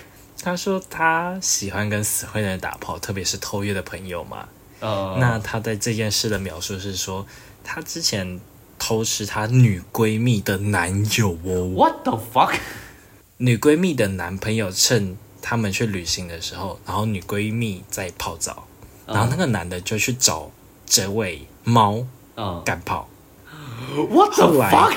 [0.43, 4.49] 他说他喜欢跟死会的人打炮，特别是偷约的朋友嘛。
[4.81, 7.27] 呃，那他在这件事的描述是说，
[7.63, 8.41] 他之前
[8.79, 12.55] 偷吃他女闺蜜的男友哦，What the fuck？
[13.39, 18.67] 女闺蜜的男朋友趁他们去旅行的时候，然后女闺蜜在泡澡，
[19.07, 20.51] 然后那个男的就去找
[20.87, 23.09] 这位猫嗯干炮。
[24.11, 24.97] ，What the fuck？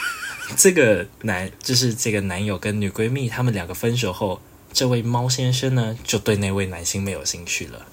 [0.56, 4.40] 这个男就是这个男友跟女闺蜜他们两个分手后，
[4.72, 7.86] 这位猫先生呢就对那位男性没有兴趣了。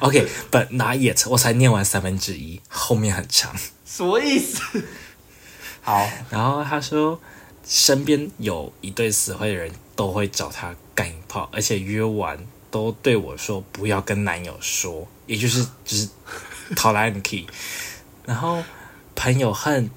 [0.00, 3.54] OK，but、 not yet，我才念完三分之一，后面很长。
[3.84, 4.60] 什么意思？
[5.82, 7.20] 好，然后他说，
[7.68, 12.38] 身边有一对死会的人都会找他干一炮，而且约完
[12.70, 16.08] 都对我说不要跟男友说，也就是就是
[16.74, 17.46] 讨来很 key。
[18.24, 18.64] 然后
[19.14, 19.88] 朋友和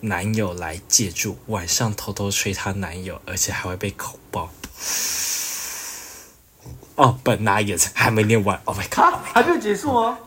[0.00, 4.50] 男友来借住，晚上偷偷吹她男友，而且还会被口爆。
[6.96, 8.60] 哦，本拿也还没念完。
[8.64, 9.14] Oh my god！
[9.14, 10.18] 啊，还没有结束吗？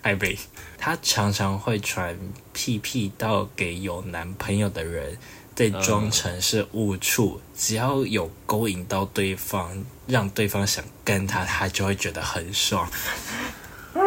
[0.00, 0.38] 还没。
[0.78, 2.16] 他常常会传
[2.52, 5.18] 屁屁到给有男朋友的人，
[5.58, 12.88] 再装成是误触，只要有勾引到对方，让对方想跟他，他就会觉得很爽。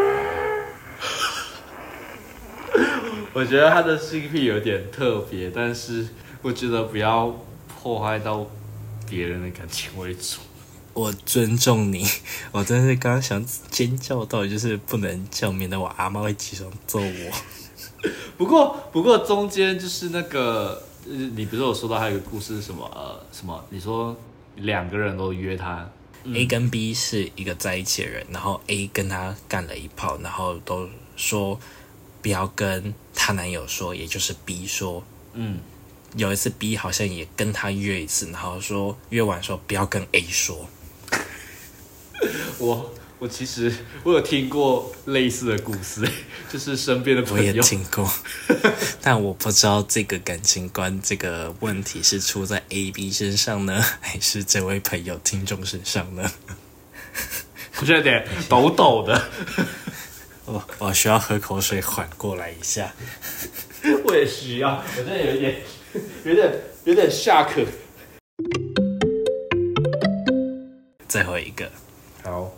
[3.34, 6.08] 我觉得他的性癖有点特别，但是
[6.42, 7.38] 我觉得不要
[7.68, 8.48] 破坏到
[9.10, 10.40] 别人的感情为主。
[10.94, 12.08] 我尊重你，
[12.54, 17.32] 我真是刚刚想尖叫到，就是不能叫，免得我阿妈会起床揍我。
[18.38, 22.90] 不过，不过中间就是那个，呃，你不是有说到还有一个故事是什么？
[22.94, 23.64] 呃，什么？
[23.70, 24.16] 你说
[24.58, 25.90] 两个人都约他
[26.34, 31.60] ，A 跟 B 是一个在一起的人，然后 A 跟他干了一炮，然后都说
[32.22, 35.04] 不要跟她男友说，也就是 B 说。
[35.34, 35.60] 嗯，
[36.16, 40.68] 有一次 B 好像也跟他约一次，然后说约完说不要跟 A 说。
[42.60, 43.72] 我我其实
[44.04, 46.02] 我有听过类似的故事，
[46.52, 48.12] 就是身边的我也朋友，听过，
[49.00, 56.32] 但我不知道这个感情观这个问题是出在 A、B 身上呢，还是这位朋友听众身上呢？
[57.80, 59.22] 我觉得有点抖抖的。
[60.46, 62.92] 我我需要喝口水缓过来一下。
[64.04, 65.62] 我也需要，我真的有点，
[66.24, 66.54] 有点，
[66.86, 67.64] 有点下课。
[71.08, 71.70] 最后一个，
[72.24, 72.52] 好，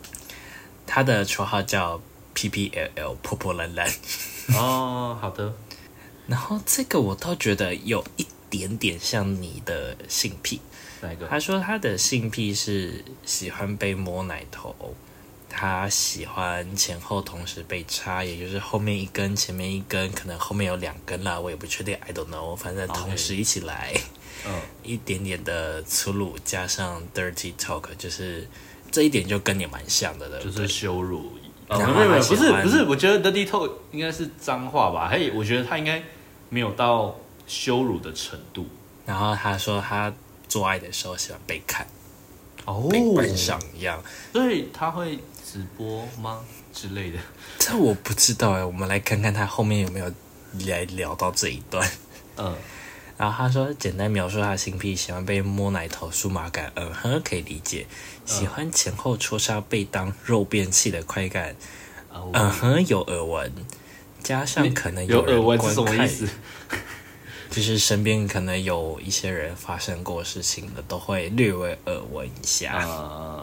[0.93, 1.99] 他的绰号叫
[2.35, 3.91] P P L L 破破烂烂。
[4.55, 5.51] 哦，好的，
[6.27, 10.61] 然后这个我倒觉得有一点点像你的性癖。
[11.01, 11.27] 哪个？
[11.27, 14.95] 他说他的性癖是喜欢被摸奶头，
[15.49, 23.91] 他喜欢前后同时被插，也就是后面一根，前面一根，可能后面有两根啦，我也不确定，I don't know，反正同时一起来
[24.45, 28.47] 嗯，一点点的粗鲁加上 dirty talk，就是
[28.93, 30.51] 这一点就跟你蛮像的，对不对？
[30.53, 31.33] 就是羞辱。
[31.67, 35.09] 哦，没有没有，不是不是，我觉得 dirty talk 应该是脏话吧？
[35.11, 36.01] 嘿，我觉得他应该
[36.49, 37.15] 没有到
[37.47, 38.67] 羞辱的程度。
[39.05, 40.13] 然后他说他
[40.47, 41.87] 做爱的时候喜欢被看，
[42.65, 43.99] 哦被观赏一样。
[44.31, 46.41] 所以他会直播吗
[46.71, 47.17] 之类的？
[47.57, 50.11] 这我不知道哎，我们来看看他后面有没有
[50.67, 51.89] 来聊到这一段。
[52.37, 52.55] 嗯，
[53.17, 57.87] 然后他说，简单描述他的性癖，喜欢被摸奶头、数码感，嗯哼，可以理解。
[58.25, 61.55] 喜欢前后戳杀被当肉便器的快感，
[62.33, 63.51] 嗯哼，有耳闻，
[64.23, 66.27] 加上可能有人耳闻是什么意思？
[67.49, 72.73] 就是身边可能有一些人发生过事情的，都会略微耳闻一下。
[72.73, 73.42] 啊，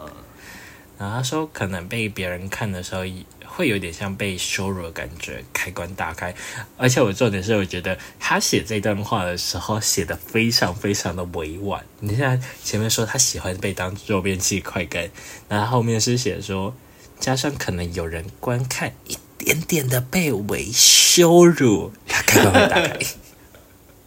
[1.01, 3.01] 然后他说，可能被别人看的时候，
[3.47, 6.31] 会有点像被羞辱的感觉，开关打开。
[6.77, 11.83] 而且我重点是，我觉得他写这段话的时候，写的非常非常的委婉。
[12.01, 15.09] 你看前面说他喜欢被当肉便器快感，
[15.49, 16.75] 然后后面是写说，
[17.19, 22.99] 加上可能有人观看，一点点的被为羞辱，他开关会打开。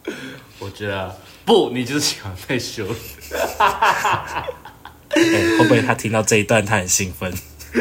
[0.60, 2.94] 我觉得不，你就是喜欢被羞辱。
[5.24, 7.32] 哎，会不会他听到这一段，他很兴奋？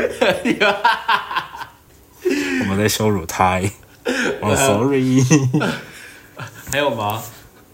[2.62, 3.72] 我们在羞辱他欸。
[4.42, 5.24] 哦、s o r r y
[6.72, 7.24] 还有吗？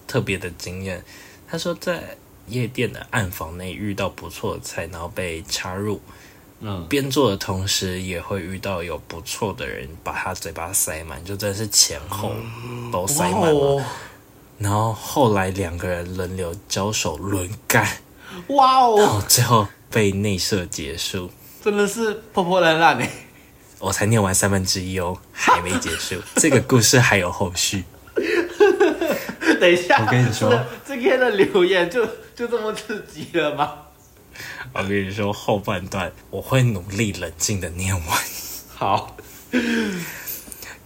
[0.08, 1.04] 特别的经验。
[1.48, 2.18] 他说在
[2.48, 6.00] 夜店的暗房内遇到不错的菜，然后被插入。
[6.62, 12.34] 嗯，边做的同时，也会遇到有不错的人把他嘴巴塞满，就真的是前后
[12.92, 13.50] 都塞满了。
[13.50, 13.84] 哦，
[14.58, 17.88] 然后后来两个人轮流交手轮干，
[18.48, 21.30] 哇然哦，后最后被内射结束。
[21.64, 23.10] 真的是破破烂烂哎。
[23.80, 26.16] 我才念完三分之一哦，还没结束。
[26.36, 27.84] 这个故事还有后续。
[29.60, 33.74] 等一下，我跟你说这天的留言就就这么刺激了吗？
[34.74, 38.18] 我跟你说，后半段我会努力冷静的念完。
[38.76, 39.18] 好，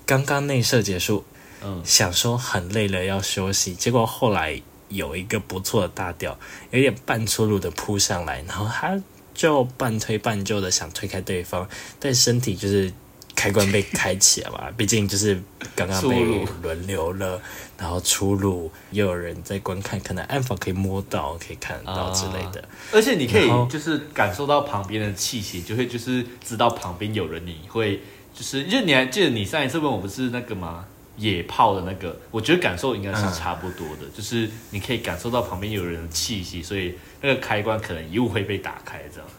[0.06, 1.26] 刚刚内射结束，
[1.64, 4.62] 嗯想说很累了要休息，结果后来
[4.94, 6.38] 有一个不错的大调，
[6.72, 8.98] 有点半出路的扑上来，然后他
[9.34, 11.68] 就半推半就的想推开对方，
[12.00, 12.92] 但身体就是
[13.36, 15.42] 开关被开启了嘛， 毕竟就是
[15.76, 17.42] 刚刚被轮流了，
[17.78, 22.64] 然后出路又有人在观看，可能暗访可以摸到，可以看得到之类的。
[22.92, 28.02] 而且你可以就是感受到旁边的气息，就会就是知道旁边有人，你会
[28.34, 30.86] 就是，就你还记得你上一次问我不是那个吗？
[31.18, 39.30] 野炮的那个，我觉得感受应该是差不多的，就是你可以感受到旁边有人的气息，所以那个开关可能又会被打开，这样。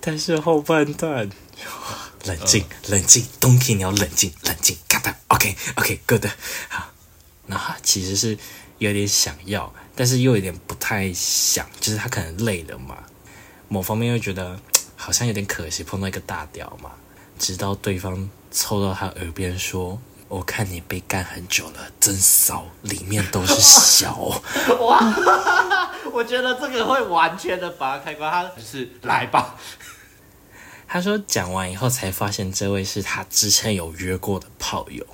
[0.00, 1.30] 但是后半段，
[2.24, 6.26] 冷静，冷静，Donkey，你要冷静，冷静，got it，OK，OK，good，、
[6.68, 6.90] 好。
[7.46, 8.38] 然后他其实是
[8.78, 12.98] 有点想要，但是又有点不太想，就是他可能累了嘛，
[13.68, 14.58] 某方面又觉得
[14.96, 16.92] 好像有点可惜，碰到一个大屌嘛。
[17.38, 20.00] 直到对方凑到他耳边说
[20.32, 24.14] ：“我看你被干很久了，真骚，里面都是小。
[24.80, 24.98] ”哇
[26.10, 29.54] 我觉得这个会完全的把它开关，他就是来吧，
[30.88, 35.06] 他说讲完以后才发现这位是他之前有约过的炮友。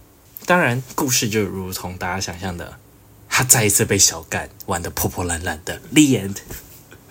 [0.46, 2.78] 当然，故事就如同大家想象的，
[3.28, 5.80] 他再一次被小干玩的破破烂烂的。
[5.92, 6.36] The end。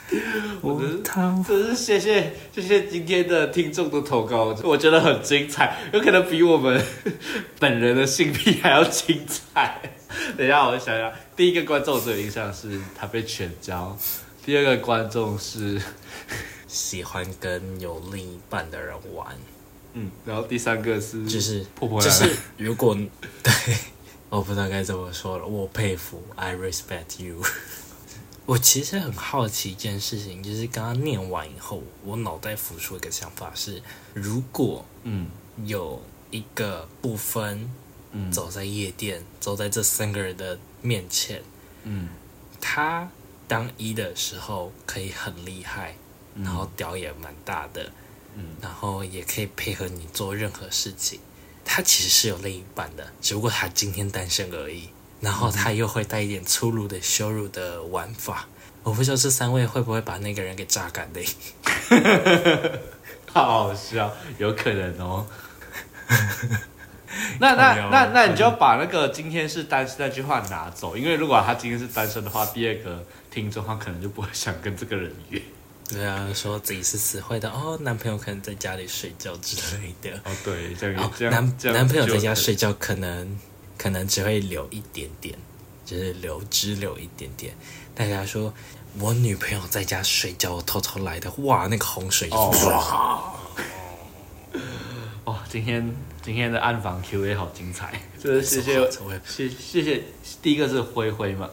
[0.61, 6.81] 我他真是谢谢谢谢今天的听众的投稿，我觉得很精彩，有可能比我们
[7.59, 9.81] 本人的性癖还要精彩。
[10.37, 13.97] 等一下，我想想，第一个观众最有印象是他被全交，
[14.45, 15.81] 第二个观众是
[16.67, 19.27] 喜欢跟有另一半的人玩，
[19.93, 21.65] 嗯，然后第三个是就是
[22.01, 22.95] 就是如果
[23.43, 23.51] 对，
[24.29, 27.41] 我不知道该怎么说了，我佩服，I respect you。
[28.47, 33.83] 我其实很好奇一件事情，就是刚刚念完以后，我脑袋浮出一个想法是：
[34.13, 35.27] 如果嗯
[35.65, 37.69] 有一个部分
[38.13, 41.43] 嗯走在夜店，走在这三个人的面前，
[41.83, 42.07] 嗯
[42.61, 43.11] 他
[43.49, 45.97] 当一的时候可以很厉害，
[46.33, 47.91] 然后屌也蛮大的，
[48.37, 51.19] 嗯然后也可以配合你做任何事情。
[51.65, 54.87] 他其实是有另一半的，只不过他今天单身而已。
[55.19, 58.47] 然后他又会带一点粗鲁的羞辱的玩法。
[58.83, 61.21] 我不知道这三位会不会把那个人给榨干的。
[63.33, 65.27] 好好笑，有可能哦。
[67.39, 75.41] 那那那那你就要把那个今天是单身那句话拿走，因为如果他今天是单身的话，第二个听众他可能就不会想跟这个人约。
[75.89, 80.17] 对啊，说自己是死会的哦，男朋友可能在家里睡觉之类的。
[80.25, 83.39] 哦，对，这哦样，这样男男朋友在家睡觉，可能
[83.77, 85.37] 可能只会留一点点，
[85.85, 87.53] 就是留只留一点点。
[87.93, 88.53] 大家说
[88.99, 92.37] 我女朋友在家睡觉，我偷偷来的，哇，那个洪水哇，
[95.25, 98.89] 哦，今天今天的暗访 Q A 好精彩， 就是谢谢
[99.25, 100.03] 谢谢谢，
[100.41, 101.49] 第一个是灰灰嘛，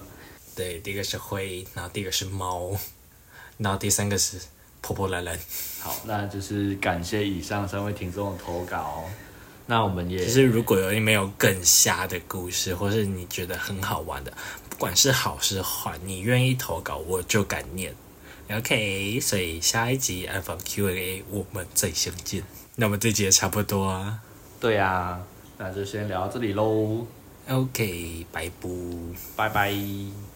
[0.55, 2.77] 对，第一个是灰，然后第二个是猫，
[3.59, 4.39] 然后第三个是
[4.81, 5.39] 破破烂烂。
[5.81, 8.79] 好，那就是感谢以上三位听众的投稿。
[8.79, 9.05] 哦，
[9.67, 14.33] 那我们也其实如果有没有更瞎的故事，或是你觉得很好玩的，
[14.69, 17.95] 不管是好是坏，你愿意投稿，我就敢念。
[18.51, 22.43] OK，所以下一集暗访 Q&A 我们再相见。
[22.77, 24.21] 那我们这集也差不多啊。
[24.61, 25.19] 对啊，
[25.57, 27.07] 那就先聊到这里喽
[27.49, 28.69] ，OK，拜拜。
[29.35, 30.34] 拜拜。